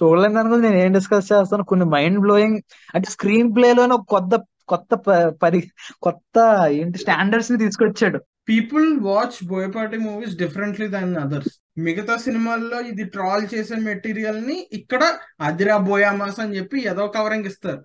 చూడలేని 0.03 0.35
దాని 0.35 0.49
గురించి 0.49 0.69
నేను 0.69 0.83
ఏం 0.83 0.93
డిస్కస్ 0.93 1.33
చేస్తాను? 1.33 1.65
కొన్ని 1.65 1.87
మైండ్ 1.87 2.19
బ్లోయింగ్ 2.19 2.59
అంటే 2.95 3.11
స్క్రీన్ 3.11 3.55
ప్లే 3.57 3.75
లోనే 3.75 3.95
ఒక 3.95 4.07
కొత్త 4.09 4.43
కొత్త 4.69 4.95
పరి 5.43 5.61
కొత్త 6.03 6.67
ఏంటి? 6.69 6.99
స్టాండర్డ్స్ని 6.99 7.59
తీసుకొచ్చాడు. 7.59 8.21
People 8.49 8.89
watch 9.03 9.39
Boyapati 9.45 9.99
movies 10.07 10.35
differently 10.37 10.87
than 10.89 11.15
others 11.17 11.53
మిగతా 11.79 12.15
సినిమాల్లో 12.25 12.79
ఇది 12.91 13.05
ట్రాల్ 13.15 13.45
చేసే 13.55 13.77
మెటీరియల్ని 13.87 14.57
ఇక్కడ 14.73 15.03
అదిరా 15.41 15.77
బోయామాస్ 15.87 16.41
అని 16.41 16.57
చెప్పి 16.57 16.79
ఏదో 16.91 17.05
కవరింగ్ 17.17 17.49
ఇస్తారు. 17.51 17.81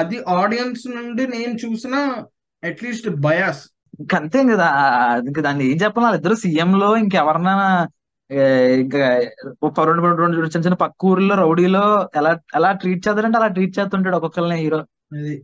అది 0.00 0.18
ఆడియన్స్ 0.36 0.84
నుండి 0.96 1.24
నేను 1.26 1.54
చూసిన 1.64 1.94
అట్లీస్ట్ 2.62 3.08
బయాస్ 3.26 3.62
అంతే 4.16 4.38
కదా 4.52 4.68
ఇంకా 5.26 5.40
దాన్ని 5.42 5.64
ఏం 5.70 5.76
చెప్పాలి 5.82 6.06
వాళ్ళిద్దరు 6.06 6.36
సీఎం 6.44 6.70
లో 6.78 6.88
ఇంకెవరన్నా 7.02 7.54
ఇంకా 8.82 9.00
రెండు 9.88 10.02
రెండు 10.02 10.20
రెండు 10.22 10.48
చిన్న 10.54 10.64
చిన్న 10.66 10.78
పక్క 10.84 11.06
ఊర్లో 11.06 11.34
రౌడీలో 11.42 11.82
ఎలా 12.20 12.30
ఎలా 12.56 12.70
ట్రీట్ 12.82 13.02
చేస్తారంటే 13.06 13.38
అలా 13.40 13.48
ట్రీట్ 13.56 13.76
చేస్తుంటాడు 13.78 14.16
ఒక్కొక్కరిని 14.18 14.56
హీరో. 14.62 14.80
అది 15.14 15.34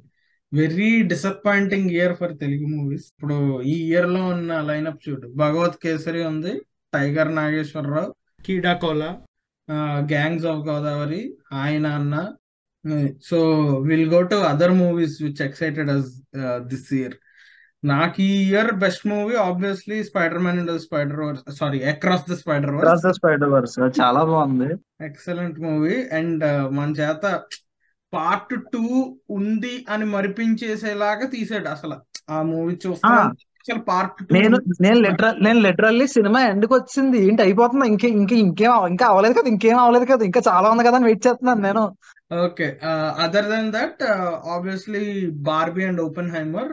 very 0.58 0.88
disappointing 1.10 1.90
year 1.96 2.14
for 2.20 2.32
Telugu 2.42 2.66
movies. 2.74 3.06
ఇప్పుడు 3.12 3.36
ఈ 3.72 3.74
ఇయర్లో 3.88 4.22
ఉన్న 4.34 4.52
లైనప్ 4.70 5.04
చూడు. 5.06 5.26
భగవత్ 5.42 5.76
కేసరి 5.84 6.22
ఉంది 6.30 6.52
Tiger 6.92 7.30
Nageswararao 7.38 8.10
Keedaa Cola 8.46 9.10
Gangs 10.12 10.46
of 10.52 10.62
Godavari 10.68 11.22
ఆయన 11.62 11.86
అన్న. 11.98 12.14
So 13.28 13.38
will 13.88 14.10
go 14.14 14.20
to 14.32 14.36
other 14.52 14.74
movies 14.82 15.16
which 15.24 15.42
excited 15.48 15.90
us 15.96 16.08
this 16.70 16.88
year 16.98 17.16
నాకు 17.82 18.18
ఈ 18.28 18.32
year 18.46 18.70
best 18.82 19.04
movie 19.12 19.34
obviously 19.48 19.98
Spider 20.08 20.42
Man 20.44 20.58
and 20.62 20.72
Spider 20.86 21.20
Verse 21.26 21.44
sorry 21.60 21.78
across 21.92 22.26
the 22.30 22.36
Spider 22.42 22.72
Verse 22.76 23.06
Spider 23.20 23.52
Verse 23.54 23.76
చాలా 24.00 24.22
బాగుంది. 24.32 24.70
Excellent 25.08 25.58
movie 25.68 25.96
and 26.18 26.44
మన 26.78 26.90
చేత 27.00 27.24
part 28.14 28.54
two 28.72 29.16
ఉంది 29.30 29.86
అని 29.88 30.04
మరిపించేసేలాగా 30.04 31.26
తీసాడు 31.26 31.68
అసలు. 31.68 31.96
ఆ 32.30 32.42
మూవీ 32.42 32.78
చూస్తా 32.86 33.32
పార్ట్ 33.88 34.32
నేను 34.32 34.58
నేను 34.80 35.00
లిటరల్ 35.00 35.44
నేను 35.44 35.60
లిటరల్లీ 35.60 36.06
సినిమా 36.06 36.40
ఎండ్కి 36.40 36.74
వచ్చింది. 36.74 37.18
ఏంటి 37.26 37.42
అయిపోతుంది? 37.42 37.86
ఇంకే 37.86 38.08
ఇంకే 38.08 38.36
ఇంకేం 38.36 38.86
ఇంకా 38.86 39.06
అవ్వలేదు 39.06 39.34
కదా? 39.34 39.48
ఇంకేం 39.48 39.78
అవ్వలేదు 39.78 40.04
కదా? 40.04 40.24
ఇంకా 40.24 40.40
చాలా 40.48 40.70
ఉంది 40.70 40.84
కదా 40.84 40.96
అని 40.96 41.04
వెయిట్ 41.04 41.26
చేస్తున్నాను 41.26 41.60
నేను. 41.60 41.96
Okay. 42.44 42.78
Other 43.18 43.44
than 43.44 43.72
that 43.72 44.02
obviously 44.48 45.30
Barbie 45.30 45.84
and 45.84 46.00
Oppenheimer 46.30 46.72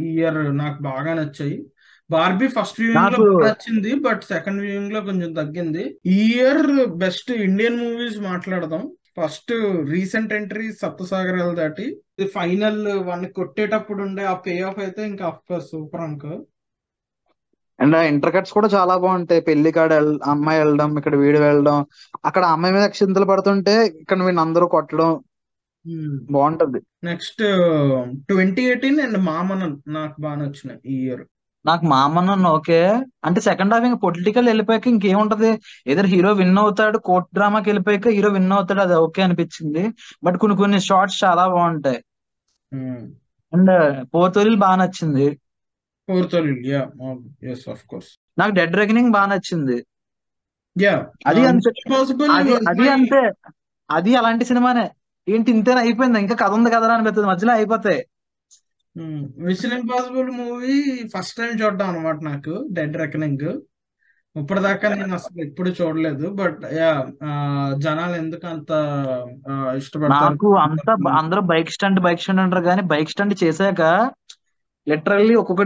year 0.00 0.56
నాకు 0.56 0.82
బాగా 0.82 1.14
నచ్చాయి. 1.14 1.66
బార్బీ 2.10 2.48
ఫస్ట్ 2.48 2.80
వ్యూయింగ్లో 2.80 3.38
నచ్చింది 3.38 3.94
బట్ 3.94 4.22
సెకండ్ 4.22 4.60
వ్యూయింగ్లో 4.60 5.00
కొంచెం 5.00 5.32
తగ్గింది. 5.32 5.98
ఈ 6.06 6.34
ఇయర్ 6.38 6.86
బెస్ట్ 6.86 7.30
ఇండియన్ 7.30 7.76
మూవీస్ 7.76 8.20
మాట్లాడదాం. 8.20 8.90
First 9.16 9.52
recent 9.92 10.34
entry 10.38 10.66
Saptasagaralu 10.82 11.54
Dhaati 11.60 11.86
final 12.36 12.82
one 13.10 13.24
కొట్టేటప్పుడు 13.38 14.00
ఉండే 14.06 14.24
ఆ 14.32 14.34
పే 14.46 14.54
ఆఫ్ 14.68 14.80
అయితే 14.86 15.02
ఇంకా 15.12 15.24
అఫ్ 15.30 15.42
కోర్స్ 15.48 15.70
సూపర్ 15.72 16.04
అనుకో 16.06 16.34
అండ్ 17.78 17.96
ఇంటర్ 18.10 18.32
కట్స్ 18.34 18.52
కూడా 18.56 18.68
చాలా 18.74 18.94
బాగుంటాయి. 19.04 19.40
పెళ్ళి 19.48 19.70
కాడ 19.76 19.92
అమ్మాయి 20.34 20.60
వెళ్ళడం 20.60 20.90
ఇక్కడ 21.00 21.14
వీడు 21.22 21.40
వెళ్ళడం 21.46 21.78
అక్కడ 22.28 22.44
అమ్మాయి 22.54 22.74
మీద 22.74 22.84
అక్షింతలు 22.90 23.26
పడుతుంటే 23.30 23.74
ఇక్కడ 24.02 24.18
వీడిని 24.26 24.42
అందరూ 24.44 24.66
కొట్టడం 24.74 25.10
బాగుంటది. 26.36 26.80
నెక్స్ట్ 27.08 27.42
ట్వంటీ 28.28 28.62
ఎయిటీన్ 28.70 29.00
అండ్ 29.06 29.18
మామన్ 29.30 29.66
నాకు 29.96 30.16
బాగా 30.24 30.36
నచ్చినాయి 30.42 30.80
ఈ 30.92 30.96
ఇయర్. 31.04 31.24
నాకు 31.66 31.84
మా 31.84 31.98
అమ్మన్న 32.04 32.46
ఓకే. 32.48 32.78
అంటే 33.24 33.40
సెకండ్ 33.40 33.74
హాఫ్ 33.74 33.84
ఇంకా 33.84 33.98
పొలిటికల్ 33.98 34.46
వెళ్ళిపోయాక 34.46 34.88
ఇంకేముంటది? 34.88 35.50
ఏదైనా 35.86 36.08
హీరో 36.08 36.32
విన్ 36.32 36.58
అవుతాడు 36.58 36.98
కోర్ట్ 36.98 37.28
డ్రామాకి 37.34 37.68
వెళ్ళిపోయాక 37.70 38.08
హీరో 38.08 38.28
విన్ 38.28 38.52
అవుతాడు 38.52 38.80
అది 38.80 38.94
ఓకే 38.96 39.22
అనిపించింది. 39.22 39.84
బట్ 40.24 40.36
కొన్ని 40.36 40.56
కొన్ని 40.56 40.80
షార్ట్స్ 40.80 41.24
చాలా 41.24 41.48
బాగుంటాయి. 41.48 42.00
అండ్ 43.52 43.72
పోతోరిల్ 44.14 44.56
బాగా 44.56 44.76
నచ్చింది. 44.76 45.26
Fourth 46.08 46.34
yeah 46.66 46.82
yes 47.50 47.68
of 47.68 47.82
course 47.86 48.10
నాకు 48.38 48.52
డెడ్ 48.52 48.76
రెకనింగ్ 48.76 49.12
బాగా 49.12 49.26
నచ్చింది. 49.26 49.76
యా 50.76 50.94
అది 51.26 51.42
అంతే. 51.46 51.70
పాసిబుల్ 51.90 52.30
అది 52.30 52.52
అది 52.68 52.88
అంతే. 52.88 53.20
అది 53.90 54.16
అలాంటి 54.16 54.44
సినిమానే. 54.44 54.86
ఏంటి 55.26 55.50
ఇంతేనా? 55.50 55.80
అయిపోయింది? 55.80 56.18
ఇంకా 56.20 56.34
కథ 56.34 56.50
ఉంది 56.50 56.70
కదా 56.70 56.86
అనిపిస్తుంది. 56.94 57.28
మధ్యలో 57.28 57.52
అయిపోతాయి. 57.52 58.00
Mission 59.46 59.72
Impossible 59.72 60.30
movie 60.32 60.76
first 61.14 61.36
time 61.36 61.52
చూడడం 61.62 61.88
అనమాట 61.88 62.18
నాకు 62.22 62.66
డెడ్ 62.70 62.96
రెకనింగ్ 62.96 63.48
ఇప్పటిదాకా 64.36 64.86
నేను 64.88 65.14
అసలు 65.14 65.38
ఎప్పుడు 65.42 65.70
చూడలేదు 65.70 66.26
బట్ 66.30 66.62
యా 66.72 66.88
జనాలు 67.76 68.14
ఎందుకు 68.14 68.46
అంత 68.46 68.70
ఇష్టపడతారు? 69.76 70.24
నాకు 70.24 70.48
అంత 70.56 70.88
అందరూ 71.20 71.40
బైక్ 71.40 71.70
స్టంట్ 71.70 72.00
బైక్ 72.00 72.20
స్టంట్ 72.20 72.40
అంటారు 72.40 72.64
కానీ 72.64 72.82
బైక్ 72.82 73.10
స్టంట్ 73.10 73.44
చేశాక 73.44 73.82
లిటరల్లీ 74.86 75.34
ఒక్కొక్క 75.34 75.64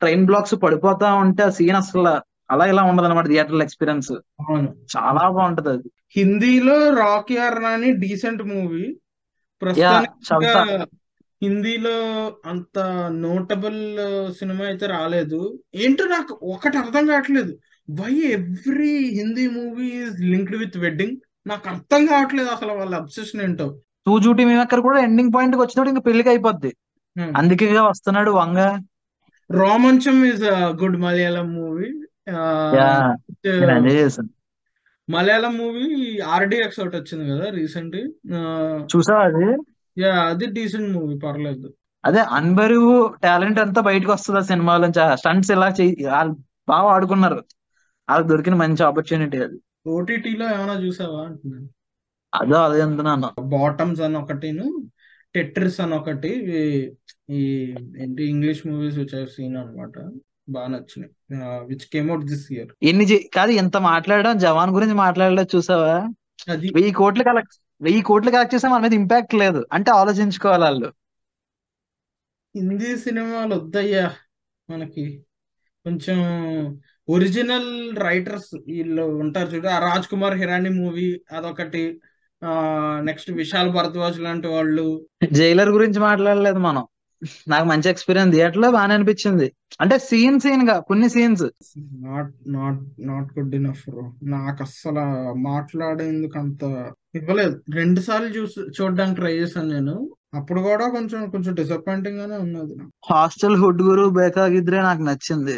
ట్రైన్ 0.00 0.26
బ్లాక్స్ 0.26 0.54
పడిపోతా 0.54 1.14
ఉంటే 1.14 1.42
ఆ 1.42 1.50
సీన్ 1.50 1.76
అసలు 1.76 2.04
అలా 2.50 2.64
ఇలా 2.66 2.82
ఉండదు 2.82 3.06
అనమాట 3.06 3.26
థియేటర్ 3.26 3.62
ఎక్స్పీరియన్స్. 3.62 4.12
అవును. 4.40 4.68
చాలా 4.96 5.28
బాగుంటది 5.28 5.68
అది. 5.68 5.88
హిందీలో 6.16 6.76
రాకీ 6.94 7.36
అర్నాని 7.36 7.92
డీసెంట్ 7.92 8.42
మూవీ. 8.42 8.84
యా 8.84 8.92
ప్రస్తుతానికి 9.62 10.12
ఇంకా 10.12 10.26
చల్తా 10.28 10.60
హిందీలో 11.42 11.94
అంత 12.46 12.78
నోటబుల్ 13.24 13.78
సినిమా 14.38 14.64
అయితే 14.64 14.86
రాలేదు. 14.86 15.40
ఏంటో 15.74 16.04
నాకు 16.06 16.32
ఒకటి 16.54 16.76
అర్థం 16.78 17.06
కావట్లేదు. 17.06 17.52
Why 17.88 18.12
every 18.36 18.92
Hindi 19.18 19.46
movie 19.48 19.88
is 20.02 20.20
linked 20.32 20.56
with 20.56 20.78
wedding 20.78 21.16
నాకు 21.46 21.66
అర్థం 21.68 22.06
కావట్లేదు 22.06 22.48
అసలు 22.48 22.72
వాళ్ళ 22.80 22.94
అబ్సెషన్ 22.94 23.42
ఏంటో. 23.42 23.66
టూ 24.06 24.14
జూటీ 24.18 24.44
మేమక్కర్ 24.44 24.80
కూడా 24.80 25.00
ఎండింగ్ 25.00 25.34
పాయింట్కి 25.34 25.62
వచ్చినప్పుడు 25.62 25.92
ఇంకా 25.94 26.04
పెళ్ళికి 26.08 26.30
అయిపోద్ది. 26.34 26.72
Hmm. 27.16 27.32
అందుకే 27.38 27.66
వస్తున్నాడు 27.86 28.30
Vanga. 28.30 28.58
Romancham 29.50 30.18
is 30.28 30.44
good 30.80 30.96
Malayalam 31.00 31.48
movie 31.56 31.88
Malayalam 35.08 35.54
movie 35.58 35.86
RDX 36.36 36.80
ఒకటి 36.80 36.96
వచ్చింది 36.96 37.24
కదా 37.30 37.46
రీసెంట్ 37.56 37.96
చూసావా 38.92 39.22
అది? 39.28 39.46
యా 39.98 40.22
అది 40.24 40.46
డీసెంట్ 40.46 40.92
మూవీ 40.92 41.18
పర్లేదు. 41.18 41.74
అదే 42.04 42.20
అన్బరువు 42.20 43.14
టాలెంట్ 43.24 43.60
అంతా 43.60 43.80
బయటకు 43.80 44.12
వస్తుంది 44.12 44.40
ఆ 44.40 44.42
సినిమాలో 44.42 45.16
స్టంట్స్ 45.16 45.50
ఇలా 45.50 45.68
చెయ్యి 45.68 46.06
వాళ్ళు 46.06 46.36
బాగా 46.68 46.88
ఆడుకున్నారు. 46.88 47.44
వాళ్ళకి 48.10 48.28
దొరికిన 48.28 48.54
మంచి 48.54 48.84
ఆపర్చునిటీ 48.84 49.38
అది. 49.38 49.58
ఓటీటీలో 49.86 50.54
ఏమైనా 50.54 50.72
చూసావా 50.72 51.24
అంటున్నాను 51.24 51.68
అదో 52.34 52.64
అదే 52.64 52.82
అంటున్నాను. 52.82 53.40
బాటమ్స్ 53.40 54.00
అని 54.00 54.16
ఒకటిను 54.16 54.82
టెట్రిస్ 55.34 55.80
అని 55.80 55.94
ఒకటి 55.94 56.28
ఈ- 57.30 57.74
ఏంటి 57.98 58.24
English 58.24 58.66
movies 58.66 58.98
which 58.98 59.14
I 59.14 59.24
seen 59.24 59.56
అనమాట 59.56 60.10
బాగా 60.48 60.66
నచ్చినాయి. 60.66 61.42
Which 61.66 61.86
came 61.92 62.10
out 62.10 62.24
this 62.24 62.52
year 62.52 62.68
ఎన్ని 62.82 63.30
కాదు 63.34 63.50
ఎంత 63.50 63.76
మాట్లాడడం 63.76 64.38
జవాన్ 64.38 64.70
గురించి 64.70 64.94
మాట్లాడలేదు 64.94 65.56
చూసావా? 65.56 66.08
అది 66.48 66.68
వెయ్యి 66.74 66.92
కోట్లు 66.92 67.24
కలెక్ట్ 67.24 67.61
వెయ్యి 67.82 68.02
కోట్లు 68.02 68.30
కలెక్ట్ 68.30 68.54
చేస్తే 68.54 68.68
మన 68.68 68.80
మీద 68.80 68.94
ఇంపాక్ట్ 68.94 69.34
లేదు. 69.34 69.66
అంటే 69.72 69.90
ఆలోచించుకోవాలి 69.90 70.62
వాళ్ళు. 70.62 70.92
హిందీ 72.56 72.96
సినిమాలు 72.96 73.54
వద్దయ్యా 73.54 74.12
మనకి. 74.70 75.26
కొంచెం 75.84 76.18
ఒరిజినల్ 77.08 77.96
రైటర్స్ 77.96 78.56
వీళ్ళు 78.66 79.02
ఉంటారు 79.02 79.48
చూడు. 79.48 79.68
ఆ 79.68 79.78
రాజ్ 79.78 80.06
కుమార్ 80.06 80.34
హిరానీ 80.34 80.68
మూవీ 80.68 81.20
అదొకటి. 81.32 82.00
ఆ 82.44 82.52
నెక్స్ట్ 83.04 83.30
విశాల్ 83.30 83.70
భరద్వాజ్ 83.70 84.20
లాంటి 84.20 84.48
వాళ్ళు. 84.48 85.06
జైలర్ 85.32 85.70
గురించి 85.70 86.00
మాట్లాడలేదు 86.00 86.58
మనం. 86.58 86.86
నాకు 87.48 87.64
మంచి 87.64 87.90
ఎక్స్పీరియన్స్ 87.90 88.32
థియేటర్లో 88.32 88.70
బాగానే 88.70 88.94
అనిపించింది. 88.94 89.52
అంటే 89.80 89.98
సీన్ 89.98 90.40
సీన్గా 90.40 90.80
కొన్ని 90.80 91.08
scenes. 91.08 91.44
Not 91.78 92.34
not 92.48 93.06
not 93.06 93.38
good 93.38 93.54
enough 93.54 93.90
bro 93.90 94.12
నాకు 94.22 94.62
అస్సలు 94.62 95.32
మాట్లాడేందుకు 95.34 96.38
అంత 96.38 96.64
ఇవ్వలేదు. 97.14 97.56
రెండు 97.74 98.00
సార్లు 98.00 98.28
చూసి 98.28 98.60
చూడడానికి 98.76 99.18
ట్రై 99.20 99.32
చేశాను 99.38 99.68
నేను. 99.68 99.94
అప్పుడు 100.34 100.60
కూడా 100.60 100.84
కొంచెం 100.90 101.20
కొంచెం 101.30 101.52
డిసప్పాయింటింగ్ 101.54 102.18
గానే 102.18 102.36
ఉన్నది 102.36 102.74
హాస్టల్ 103.10 103.56
హుడ్ 103.56 103.82
గురు 103.82 104.04
బేకాగిద్రే 104.18 104.80
నాకు 104.82 105.02
నచ్చింది. 105.02 105.56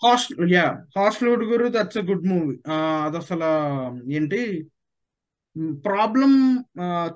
హాస్టల్ 0.00 0.52
యా 0.52 0.66
హాస్టల్ 0.98 1.44
గురు 1.52 1.66
దట్స్ 1.76 1.98
ఎ 1.98 2.04
గుడ్ 2.10 2.26
మూవీ 2.26 2.56
అది 3.06 3.16
అసలు 3.16 3.50
ఏంటి? 4.12 4.40
ప్రాబ్లం 5.86 6.32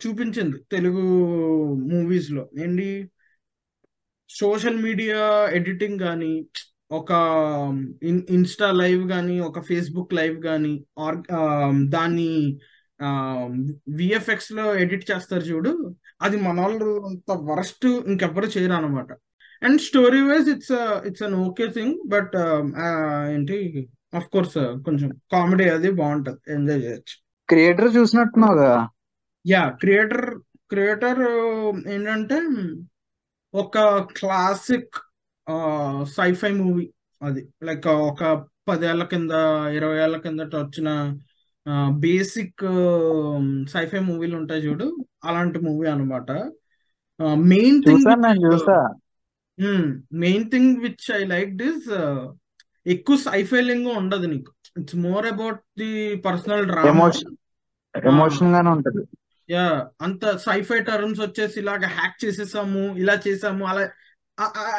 చూపించింది 0.03 0.59
తెలుగు 0.73 1.05
మూవీస్లో. 1.93 2.45
ఏంటి? 2.59 2.89
సోషల్ 4.31 4.79
మీడియా 4.83 5.21
ఎడిటింగ్ 5.59 5.99
కానీ 5.99 6.33
ఒక 6.91 7.11
ఇన్ 8.03 8.21
ఇన్స్టా 8.31 8.69
లైవ్ 8.73 9.03
కానీ 9.09 9.37
ఒక 9.49 9.61
ఫేస్బుక్ 9.61 10.15
లైవ్ 10.15 10.37
కానీ 10.43 10.75
ఆర్ 10.99 11.19
దాన్ని 11.95 12.31
విఎఫ్ఎక్స్లో 13.99 14.65
ఎడిట్ 14.83 15.05
చేస్తారు 15.11 15.45
చూడు. 15.51 15.73
అది 16.23 16.37
మన 16.47 16.57
వాళ్ళు 16.61 16.89
అంత 17.09 17.31
వరస్ట్ 17.51 17.87
ఇంకెవ్వరు 18.13 18.49
చేయరు 18.55 18.75
అనమాట 18.79 19.11
and 19.63 19.81
story 19.89 20.21
wise 20.29 20.49
it's 20.55 20.75
it's 21.09 21.25
an 21.29 21.37
okay 21.47 21.67
thing 21.77 21.97
but 22.15 22.35
ఏంటి 23.35 23.59
ఆఫ్ 24.19 24.29
కోర్స్ 24.35 24.59
కొంచెం 24.87 25.09
కామెడీ 25.33 25.67
అది 25.77 25.89
బాగుంటది. 26.01 26.41
ఎంజాయ్ 26.57 26.83
చేయొచ్చు. 26.85 27.17
క్రియేటర్ 27.49 27.91
చూసినట్టున్నావుగా? 27.97 28.73
యా 29.45 29.63
క్రియేటర్ 29.83 30.27
క్రియేటర్ 30.71 31.21
ఏంటంటే 31.95 32.39
ఒక 33.55 33.79
క్లాసిక్ 34.19 34.97
సైఫై 36.17 36.51
మూవీ 36.61 36.87
అది. 37.23 37.43
లైక్ 37.63 37.87
ఒక 38.11 38.23
పదేళ్ళ 38.69 39.03
కింద 39.13 39.33
ఇరవై 39.77 39.99
ఏళ్ళ 40.05 40.17
కిందట 40.25 40.55
వచ్చిన 40.57 40.89
బేసిక్ 42.05 42.65
సైఫై 43.73 44.01
మూవీలు 44.09 44.35
ఉంటాయి 44.41 44.63
చూడు. 44.67 44.87
అలాంటి 45.29 45.59
మూవీ 45.67 45.87
అనమాట 45.95 46.31
main 47.53 47.79
thing 47.87 48.05
main 50.25 50.47
thing 50.53 50.73
which 50.85 51.07
I 51.19 51.23
like 51.35 51.53
this 51.63 51.89
ఎక్కువ 52.95 53.17
సైఫై 53.29 53.61
లింగ్ 53.71 53.91
ఉండదు 54.01 54.27
నీకు. 54.35 54.51
It's 54.81 54.99
more 55.07 55.27
about 55.33 55.61
the 55.83 55.91
personal 56.27 56.67
drama 56.71 56.91
emotion 56.93 57.35
emotion 57.95 58.53
గానే 58.55 58.71
ఉంటది. 58.77 59.03
యా 59.49 59.67
అంత 60.07 60.37
సైఫై 60.47 60.79
టర్మ్స్ 60.89 61.21
వచ్చేసి 61.25 61.57
ఇలాగ 61.61 61.85
హ్యాక్ 61.99 62.19
చేసేసాము 62.25 62.83
ఇలా 63.03 63.15
చేసాము 63.27 63.65
అలా 63.71 63.85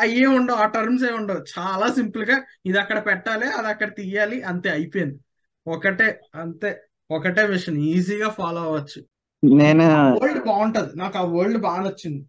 అయ్యే 0.04 0.28
ఉండవు 0.40 0.60
ఆ 0.64 0.66
టర్మ్స్ 0.76 1.06
ఏ 1.10 1.12
ఉండవు. 1.20 1.42
చాలా 1.54 1.88
సింపుల్గా 1.98 2.38
ఇది 2.70 2.78
అక్కడ 2.84 3.00
పెట్టాలి 3.08 3.48
అది 3.60 3.68
అక్కడ 3.74 3.90
తీయాలి 4.00 4.38
అంతే 4.52 4.70
అయిపోయింది. 4.78 5.18
ఒకటే 5.68 6.08
అంతే. 6.36 6.70
ఒకటే 7.10 7.48
మిషన్ 7.48 7.78
ఈజీగా 7.92 8.30
ఫాలో 8.30 8.62
అవ్వచ్చు. 8.62 9.00
నేను 9.44 9.86
వరల్డ్ 10.18 10.46
బాగుంటది. 10.46 10.92
నాకు 10.96 11.18
ఆ 11.18 11.24
వరల్డ్ 11.36 11.60
బాగా 11.62 11.82
నచ్చింది. 11.82 12.22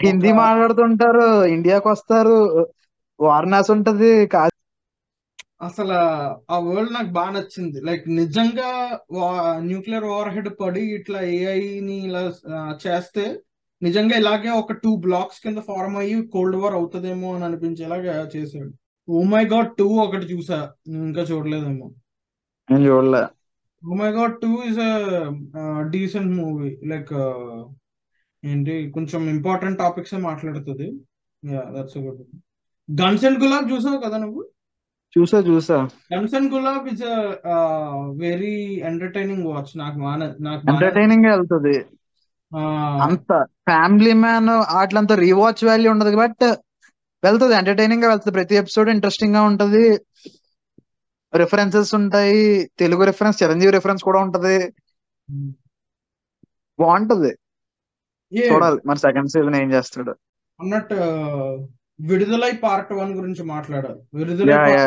హిందీ 0.00 0.32
మాట్లాడుతుంటారు 0.32 1.26
ఇండియాకి 1.46 1.88
వస్తారు 1.88 2.36
వారణాసి 3.20 3.72
ఉంటది 3.72 4.10
అసలు 5.62 5.96
ఆ 6.50 6.58
వరల్డ్ 6.58 6.92
నాకు 6.92 7.10
బాగా 7.10 7.30
నచ్చింది. 7.30 7.80
లైక్ 7.80 8.04
నిజంగా 8.12 8.70
న్యూక్లియర్ 9.60 10.04
ఓవర్ 10.04 10.28
హెడ్ 10.28 10.48
పడి 10.60 10.82
ఇట్లా 10.94 11.20
AI 11.32 11.58
ని 11.80 11.96
ఇలా 12.08 12.22
చేస్తే 12.86 13.24
నిజంగా 13.82 14.16
ఇలాగే 14.16 14.50
ఒక 14.52 14.72
టూ 14.72 14.96
బ్లాక్స్ 14.96 15.40
కింద 15.40 15.58
ఫార్మ్ 15.68 15.96
అయ్యి 15.96 16.26
కోల్డ్ 16.26 16.56
వార్ 16.56 16.74
అవుతుందేమో 16.74 17.34
అని 17.34 17.44
అనిపించేలాగా 17.44 18.14
చేశాడు. 18.36 18.70
ఓ 19.08 19.22
మై 19.24 19.44
గాడ్ 19.44 19.70
టూ 19.78 19.86
ఒకటి 20.04 20.26
చూసా. 20.26 20.58
ఇంకా 20.88 21.22
చూడలేదేమో. 21.22 21.88
నేను 22.68 22.84
చూడలే 22.88 23.22
ఓ 23.82 23.96
my 24.00 24.10
god 24.18 24.34
two 24.44 24.52
is 24.68 24.80
decent 25.94 26.32
movie 26.40 26.70
like 26.92 27.12
ఏంటి 28.42 28.74
కొంచెం 28.94 29.20
ఇంపార్టెంట్ 29.34 29.80
టాపిక్స్ 29.82 30.14
మాట్లాడుతుంది. 30.28 30.88
Yeah 31.42 31.62
that's 31.76 31.98
good 32.04 32.20
Guns 32.88 33.24
and 33.28 33.38
Gulaab 33.44 33.70
చూసావు 33.72 33.98
కదా 34.06 34.16
నువ్వు? 34.24 34.42
చూసా 35.16 35.38
చూసా. 35.48 35.76
Guns 36.12 36.34
and 36.38 36.50
Gulaab 36.54 36.86
is 36.92 37.04
very 38.24 38.54
entertaining 38.90 39.46
watch 39.50 39.72
నాకు 39.82 39.98
నాకు 40.48 40.62
ఎంటర్టైనింగ్ 40.72 41.28
వెళ్తుంది. 41.32 41.76
అంత 43.06 43.32
ఫ్యామిలీ 43.68 44.12
మ్యాన్ 44.24 44.50
వాటిలంతా 44.76 45.14
రీవాచ్ 45.26 45.62
వాల్యూ 45.68 45.90
ఉండదు 45.94 46.16
బట్ 46.22 46.44
వెళ్తుంది. 47.22 47.54
ఎంటర్టైనింగ్గా 47.60 48.08
వెళ్తుంది. 48.12 48.36
ప్రతి 48.38 48.54
ఎపిసోడ్ 48.62 48.88
ఇంట్రెస్టింగ్గా 48.94 49.42
ఉంటది. 49.50 49.84
రిఫరెన్సెస్ 51.36 51.94
ఉంటాయి 51.94 52.70
తెలుగు 52.78 53.04
రిఫరెన్స్ 53.04 53.42
చిరంజీవి 53.42 53.72
రిఫరెన్స్ 53.72 54.02
కూడా 54.02 54.20
ఉంటది. 54.20 54.74
బాగుంటది. 56.78 57.32
ఏ 58.32 58.54
చూడాలి. 58.54 58.80
మరి 58.86 58.98
సెకండ్ 58.98 59.28
సీజన్ 59.28 59.56
ఏం 59.56 59.72
చేస్తాడు? 59.72 60.14
అన్నట్టు 60.60 60.94
విడుదలై 62.00 62.52
పార్ట్ 62.52 62.92
వన్ 62.92 63.12
గురించి 63.12 63.42
మాట్లాడాలి. 63.44 64.00
విడుదలై 64.14 64.54
యా 64.54 64.86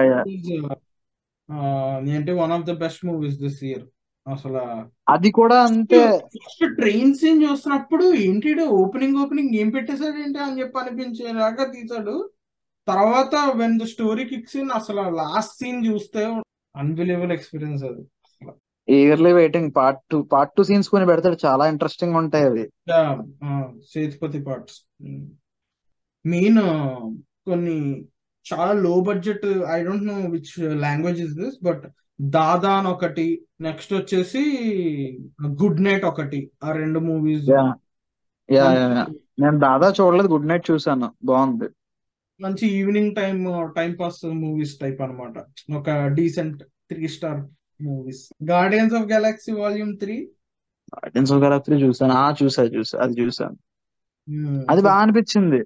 ఏంటి 2.15 2.31
one 2.31 2.51
of 2.51 2.63
the 2.63 2.71
best 2.71 3.05
movies 3.05 3.39
this 3.39 3.63
year 3.63 3.85
అసలు. 4.27 4.63
అది 5.09 5.31
కూడా 5.31 5.63
అంతే. 5.63 5.99
ఫస్ట్ 6.17 6.75
ట్రైన్ 6.75 7.13
సీన్ 7.13 7.43
చూస్తున్నప్పుడు 7.43 8.13
ఏంటి 8.13 8.63
ఓపెనింగ్ 8.63 9.17
ఓపెనింగ్ 9.17 9.55
ఏం 9.55 9.69
పెట్టేశాడు 9.69 10.17
ఏంటి 10.17 10.39
అని 10.39 10.59
చెప్పి 10.59 10.79
అనిపించేలాగా 10.79 11.65
తీసాడు 11.71 12.29
తర్వాత 12.87 13.35
when 13.61 13.77
the 13.81 13.85
story 13.93 14.23
kicks 14.31 14.57
in 14.61 14.71
అసలు 14.79 15.03
లాస్ట్ 15.21 15.57
సీన్ 15.61 15.81
చూస్తే 15.89 16.23
అన్బిలీవబుల్ 16.75 17.33
ఎక్స్పీరియన్స్ 17.37 17.83
అది. 17.89 18.03
Eagerly 18.87 19.31
waiting 19.37 19.71
part 19.77 20.01
two 20.11 20.17
part 20.33 20.53
two 20.57 20.63
scenes 20.67 20.89
కొని 20.91 21.05
పెడతాడు. 21.09 21.37
చాలా 21.45 21.63
ఇంట్రెస్టింగ్ 21.71 22.17
ఉంటాయి 22.21 22.45
అవి. 22.49 22.65
సేతుపతి 23.93 24.39
పార్ట్స్ 24.47 24.77
మెయిన్ 26.25 26.61
కొన్ని 27.49 27.77
చాలా 28.45 28.73
low 28.85 28.93
budget 29.07 29.45
I 29.75 29.77
don't 29.87 30.07
know 30.11 30.17
which 30.35 30.51
language 30.85 31.19
is 31.25 31.35
this 31.39 31.57
but 31.67 31.83
Dada 32.35 32.71
అని 32.79 32.89
ఒకటి 32.93 33.25
నెక్స్ట్ 33.61 33.91
వచ్చేసి 33.93 34.43
గుడ్ 35.61 35.81
నైట్ 35.87 36.05
ఒకటి 36.11 36.39
ఆ 36.63 36.71
రెండు 36.81 36.99
మూవీస్. 37.09 37.49
మంచి 38.49 39.17
నేను 39.43 39.57
దాదా 39.65 39.87
చూడలేదు. 39.99 40.29
గుడ్ 40.33 40.47
నైట్ 40.51 40.65
చూసాను 40.71 41.09
బాగుంది. 41.29 41.67
మంచి 42.41 42.67
evening 42.67 43.15
time 43.15 43.45
time 43.75 43.95
pass 43.95 44.25
movies 44.25 44.79
type 44.79 45.01
అన్నమాట. 45.01 45.45
ఒక 45.75 45.89
decent 45.89 46.63
three 46.63 47.07
star 47.07 47.41
movies. 47.83 48.29
Guardians 48.49 48.95
of 48.95 49.03
Galaxy 49.03 49.51
volume 49.51 49.97
three? 49.97 50.31
Guardians 50.95 51.31
of 51.31 51.43
Galaxy 51.43 51.73
చూసాను. 51.73 52.13
ఆ 52.13 52.33
చూసా 52.43 52.63
చూసా 52.63 52.99
అది 52.99 53.21
చూసాను. 53.21 53.57
అది 54.69 54.81
బాగా 54.81 54.97
అనిపించింది. 54.97 55.65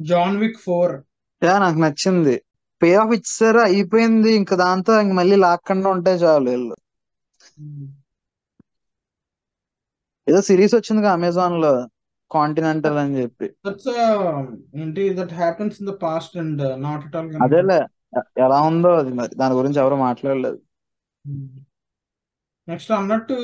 జాన్ 0.00 0.36
విక్ 0.36 0.58
ఫోర్ 0.58 1.02
యా 1.44 1.58
నాకు 1.58 1.78
నచ్చింది. 1.78 2.42
పే 2.82 2.94
ఆఫ్ 2.94 3.14
ఇచ్చారు 3.14 3.58
అయిపోయింది. 3.58 4.32
ఇంకా 4.32 4.56
దాంతో 4.56 5.00
ఇంక 5.00 5.12
మళ్ళీ 5.12 5.36
లాక్కుండా 5.36 5.90
ఉంటే 5.90 6.10
చాలు 6.10 6.50
వీళ్ళు. 6.50 6.76
ఏదో 10.28 10.42
సిరీస్ 10.42 10.74
వచ్చింది 10.74 11.08
అమెజాన్లో. 11.08 11.88
కాంటినెంటల్ 12.32 12.98
అని 12.98 13.22
చెప్పి. 13.22 13.50
దట్స్ 13.68 13.90
ఏంటి 14.76 15.16
that 15.16 15.32
happens 15.32 15.82
in 15.82 15.90
the 15.90 15.92
past 15.92 16.36
and 16.36 16.82
not 16.82 17.06
at 17.06 17.16
all 17.16 17.32
అదేలే 17.42 17.86
ఎలా 18.38 18.60
ఉందో 18.60 18.88
అది 18.88 19.12
మరి 19.14 19.36
దాని 19.36 19.54
గురించి 19.54 19.78
ఎవరు 19.78 19.94
మాట్లాడలేదు. 19.94 20.58
నెక్స్ట్ 22.68 22.92
అన్నట్టు 22.92 23.36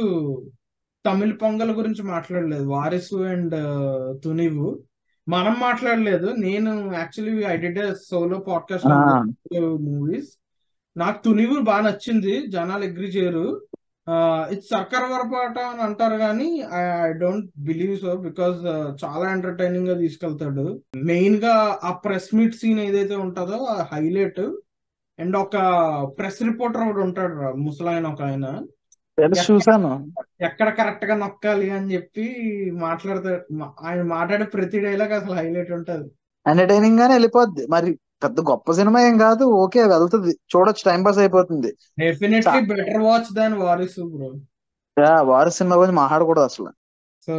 తమిళ 1.07 1.33
పొంగల్ 1.33 1.71
గురించి 1.71 2.03
మాట్లాడలేదు. 2.03 2.65
వారిసు 2.65 3.17
అండ్ 3.17 3.55
తునివు. 4.25 4.83
మనం 5.29 5.57
మాట్లాడలేదు. 5.61 6.27
నేను 6.27 6.93
actually 6.95 7.45
I 7.45 7.57
did 7.57 7.79
solo 8.11 8.39
podcast 8.39 8.89
movies 9.63 10.29
నాకు 10.97 11.25
తునివు 11.25 11.61
బాగా 11.61 11.83
నచ్చింది. 11.83 12.47
జనాలు 12.47 12.85
అగ్రి 12.85 13.07
చేయరు. 13.07 13.68
ఇట్స్ 14.53 14.69
సర్కార్ 14.69 15.07
వరపాట 15.13 15.59
అని 15.59 15.83
అంటారు 15.83 16.17
కానీ 16.17 16.49
I 17.07 17.13
don't 17.13 17.49
believe 17.59 17.95
so 18.01 18.15
because 18.17 18.59
చాలా 19.05 19.33
ఎంటర్టైనింగ్గా 19.33 19.95
తీసుకెళ్తాడు. 19.99 20.65
మెయిన్గా 20.97 21.55
ఆ 21.85 21.93
ప్రెస్ 21.93 22.35
మీట్ 22.35 22.55
సీన్ 22.55 22.81
ఏదైతే 22.81 23.17
ఉంటుందో 23.17 23.59
హైలైట్ 23.93 24.43
అండ్ 25.19 25.37
ఒక 25.37 25.57
ప్రెస్ 26.19 26.43
రిపోర్టర్ 26.43 26.83
ఒకడు 26.83 27.01
ఉంటాడు 27.01 27.35
రా, 27.35 27.51
ముసలాయన 27.51 28.07
ఒక 28.07 28.23
ఆయన. 28.23 28.47
చూసాను 29.47 29.93
ఎక్కడ 30.43 30.69
కరెక్ట్గా 30.71 31.15
నొక్కాలి 31.17 31.71
అని 31.71 31.93
చెప్పి 31.95 32.27
మాట్లాడతాడు. 32.73 33.43
ఆయన 33.83 34.03
మాట్లాడే 34.03 34.45
ప్రతి 34.45 34.79
డైలాగ్ 34.81 35.13
అసలు 35.13 35.33
హైలైట్ 35.33 35.73
ఉంటది. 35.73 36.07
ఎంటర్టైనింగ్ 36.47 37.01
గానే 37.01 37.13
వెళ్ళిపోద్ది. 37.15 37.67
మరి 37.67 37.91
పెద్ద 38.23 38.41
గొప్ప 38.41 38.73
సినిమా 38.73 39.01
ఏం 39.01 39.19
కాదు. 39.19 39.45
ఓకే 39.45 39.83
వెళ్తుంది. 39.83 40.39
చూడొచ్చు. 40.57 40.91
టైం 40.91 41.03
పాస్ 41.03 41.19
అయిపోతుంది. 41.19 41.77
డెఫినెట్లీ 41.99 42.53
చా- 42.53 42.69
better 42.69 43.03
watch 43.03 43.35
than 43.35 43.55
Varisu 43.55 44.01
bro 44.01 44.35
yeah, 45.05 45.23
వారి 45.23 45.51
సినిమా 45.51 45.77
గురించి 45.77 45.93
మాట్లాడకూడదు 45.93 46.45
అసలు. 46.45 46.69
సో 47.27 47.33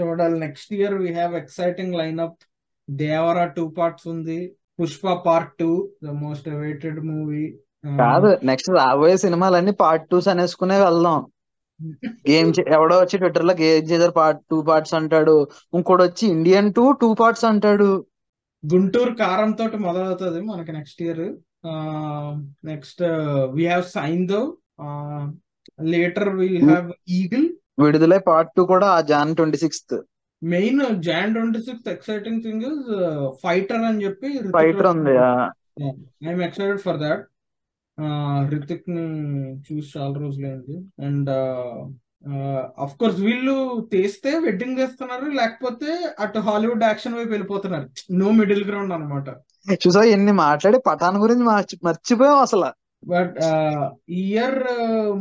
చూడాలి. 0.00 0.40
Next 0.40 0.72
year 0.72 0.94
we 0.94 1.12
have 1.12 1.34
exciting 1.34 1.94
lineup 1.94 2.38
Devara 2.90 3.46
two 3.46 3.68
parts 3.68 4.08
ఉంది. 4.08 4.56
Pushpa 4.82 5.12
part 5.12 5.52
two 5.60 5.88
the 6.04 6.06
most 6.06 6.48
awaited 6.48 7.00
movie 7.00 7.58
కాదు 7.98 8.36
నెక్స్ట్ 8.44 8.70
రాబోయే 8.70 9.16
సినిమాలన్నీ 9.16 9.72
పార్ట్ 9.72 10.08
టూస్ 10.08 10.28
అనేసుకునే 10.28 10.80
వెళ్దాం. 10.80 11.26
గేమ్ 12.06 12.54
ఎవడో 12.68 12.96
వచ్చి 12.96 13.18
ట్విట్టర్లో 13.18 13.54
గేమ్ 13.60 13.90
చేశారు 13.90 14.10
పార్ట్ 14.10 14.42
టూ 14.50 14.62
పార్ట్స్ 14.62 14.94
అంటాడు. 14.94 15.48
ఇంకోటి 15.74 16.02
వచ్చి 16.02 16.28
ఇండియన్ 16.28 16.74
టూ 16.74 16.92
టూ 16.92 17.14
పార్ట్స్ 17.14 17.44
అంటాడు. 17.44 18.04
గుంటూరు 18.64 19.12
కారం 19.14 19.50
తోటి 19.52 19.78
మొదలవుతుంది 19.86 20.40
మనకి 20.42 20.72
next 20.72 21.02
year 21.02 21.24
next 22.64 23.02
we 23.56 23.64
have 23.64 23.84
Saindhav 24.28 24.40
later 25.94 26.30
will 26.38 26.58
have 26.64 26.88
Eagle 27.18 27.46
Viduthalai 27.84 28.20
part 28.26 28.50
two 28.56 28.64
కూడా 28.64 28.88
ఆ 28.96 28.98
Jan 29.12 29.36
twenty 29.36 29.58
sixth 29.64 29.94
main 30.42 30.80
Jan 31.00 31.34
twenty 31.34 31.60
sixth 31.60 31.88
exciting 31.88 32.42
thing 32.42 32.64
is 32.70 32.82
Fighter 33.44 33.84
అని 33.90 34.02
చెప్పి 34.04 34.28
ఫైటర్ 34.58 34.88
ఉంది 34.94 35.14
ఐఎమ్ 36.24 36.42
ఎక్సైటెడ్ 36.48 36.82
ఫర్ 36.86 37.00
దాట్ 37.04 37.22
రితిక్ని 38.52 39.04
చూసి 39.66 39.88
చాలా 39.94 40.14
రోజులైంది. 40.18 40.76
అండ్ 41.00 41.30
అఫ్ 42.78 42.94
కోర్స్ 42.98 43.18
వీళ్ళు 43.20 43.54
తీస్తే 43.92 44.30
వెడ్డింగ్ 44.38 44.78
చేస్తున్నారు 44.78 45.26
లేకపోతే 45.30 45.90
అటు 46.18 46.38
హాలీవుడ్ 46.38 46.84
యాక్షన్ 46.84 47.14
వైపు 47.14 47.28
వెళ్ళిపోతున్నారు. 47.28 47.88
నో 48.10 48.30
మిడిల్ 48.30 48.64
గ్రౌండ్ 48.64 48.92
అన్నమాట. 48.92 49.28
చూసా 49.72 50.02
ఎన్ని 50.02 50.32
మాట్లాడి 50.32 50.78
పఠాన్ 50.86 51.16
గురించి 51.16 51.44
మర్చి 51.44 51.78
మర్చిపోయాం 51.84 52.38
అసలు. 52.38 52.70
But 53.04 53.38
year 54.08 54.60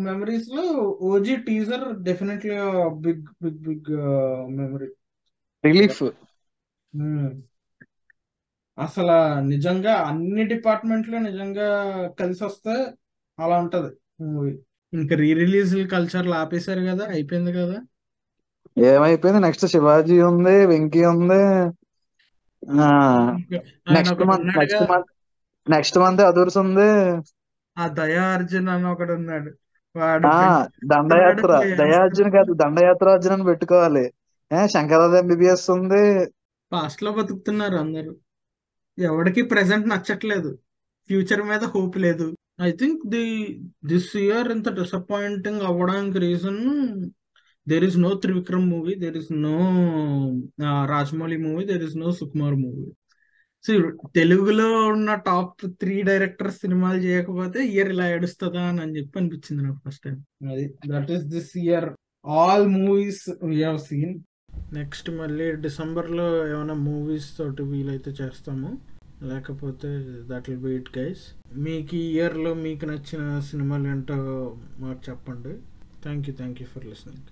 మెమరీస్లో 0.03 0.63
OG 1.11 1.35
teaser 1.35 1.85
definitely 2.03 2.57
big 3.05 3.25
big 3.43 3.61
big 3.67 3.91
memory 4.57 4.89
relief 5.63 6.03
అసలు 8.77 9.15
నిజంగా 9.47 9.93
అన్ని 9.93 10.43
డిపార్ట్మెంట్లు 10.43 11.17
నిజంగా 11.17 11.67
కలిసి 12.19 12.43
వస్తే 12.43 12.75
అలా 13.39 13.59
ఉంటది 13.59 13.91
మూవీ 14.21 14.53
ఇంకా 14.93 15.15
రీ 15.15 15.33
రిలీజ్ 15.33 15.89
కల్చర్ 15.89 16.27
ఆపేశారు 16.27 16.79
కదా 16.79 17.05
అయిపోయింది 17.09 17.53
కదా? 17.53 17.77
ఏమైపోయింది? 18.77 19.41
నెక్స్ట్ 19.41 19.65
శివాజీ 19.65 20.21
ఉంది 20.21 20.65
వెంకీ 20.65 21.05
ఉంది. 21.05 21.43
Next 23.93 24.23
month 24.23 24.57
next 24.57 24.91
month 24.91 25.05
next 25.69 25.97
month 25.97 26.21
Adhurs 26.21 26.57
ఉంది. 26.57 26.89
ఆ 27.77 27.87
దయా 27.87 28.23
అర్జున్ 28.23 28.67
అని 28.69 28.87
ఒకడు 28.87 29.13
ఉన్నాడు. 29.13 29.51
వాడు 29.95 30.27
దండయాత్ర. 30.85 31.75
దయార్జున్ 31.75 32.31
కాదు 32.31 32.53
దండయాత్ర 32.53 33.09
అర్జున్ 33.09 33.33
అని 33.33 33.43
పెట్టుకోవాలి. 33.43 34.13
ఏ 34.53 34.67
శంకరాద 34.67 35.13
ఎంబీబీఎస్ 35.13 35.69
ఉంది. 35.69 36.31
పాస్ట్లో 36.71 37.11
బతుకుతున్నారు 37.11 37.75
అందరూ. 37.75 38.15
ఎవరికి 38.99 39.41
ప్రెసెంట్ 39.41 39.89
నచ్చట్లేదు. 39.89 40.57
ఫ్యూచర్ 41.07 41.43
మీద 41.43 41.63
హోప్ 41.63 41.97
లేదు. 41.97 42.37
I 42.59 42.71
think 42.71 43.01
the 43.07 43.25
this 43.85 44.09
year 44.17 44.47
ఇంత 44.51 44.69
డిసప్పాయింటింగ్ 44.69 45.61
అవ్వడానికి 45.61 46.17
reason 46.19 46.59
there 47.67 47.83
is 47.83 47.97
no 47.97 48.09
Trivikram 48.15 48.67
movie 48.69 48.93
there 48.95 49.17
is 49.17 49.31
no 49.45 49.55
Rajamouli 50.85 51.37
movie 51.37 51.63
there 51.65 51.83
is 51.83 51.95
no 51.95 52.11
Sukumar 52.11 52.57
movie 52.63 52.85
so 53.65 53.73
తెలుగులో 54.15 54.69
ఉన్న 54.87 55.15
టాప్ 55.27 55.61
త్రీ 55.81 55.95
డైరెక్టర్స్ 56.01 56.57
సినిమాలు 56.59 56.99
చేయకపోతే 56.99 57.59
ఇయర్ 57.67 57.89
ఇలా 57.89 58.05
ఏడుస్తుందా 58.15 58.63
అని 58.69 58.81
అని 58.81 58.95
చెప్పి 58.97 59.19
అనిపించింది 59.19 59.61
నాకు 59.63 59.79
ఫస్ట్ 59.85 60.03
టైం 60.03 60.17
అది 60.51 60.65
that 60.87 61.11
is 61.11 61.25
this 61.25 61.51
year 61.57 61.87
all 62.25 62.67
movies 62.77 63.23
we 63.43 63.59
seen 63.87 64.13
next 64.73 65.09
మళ్ళీ 65.11 65.47
డిసెంబర్లో 65.65 66.27
ఏమైనా 66.47 66.73
మూవీస్ 66.89 67.29
తోటి 67.37 67.63
వీలైతే 67.63 68.11
చేస్తాము. 68.11 68.69
లేకపోతే 69.31 69.89
that 70.29 70.49
will 70.49 70.61
be 70.61 70.73
it 70.75 70.91
guys 70.97 71.23
మీకు 71.67 71.95
ఈ 71.95 72.05
ఇయర్లో 72.15 72.53
మీకు 72.65 72.85
నచ్చిన 72.85 73.39
సినిమాలు 73.49 73.87
ఏంటో 73.87 74.17
మాకు 74.79 75.01
చెప్పండి. 75.09 75.53
Thank 76.03 76.29
you 76.29 76.35
thank 76.35 76.61
you 76.61 76.67
for 76.73 76.85
listening 76.85 77.29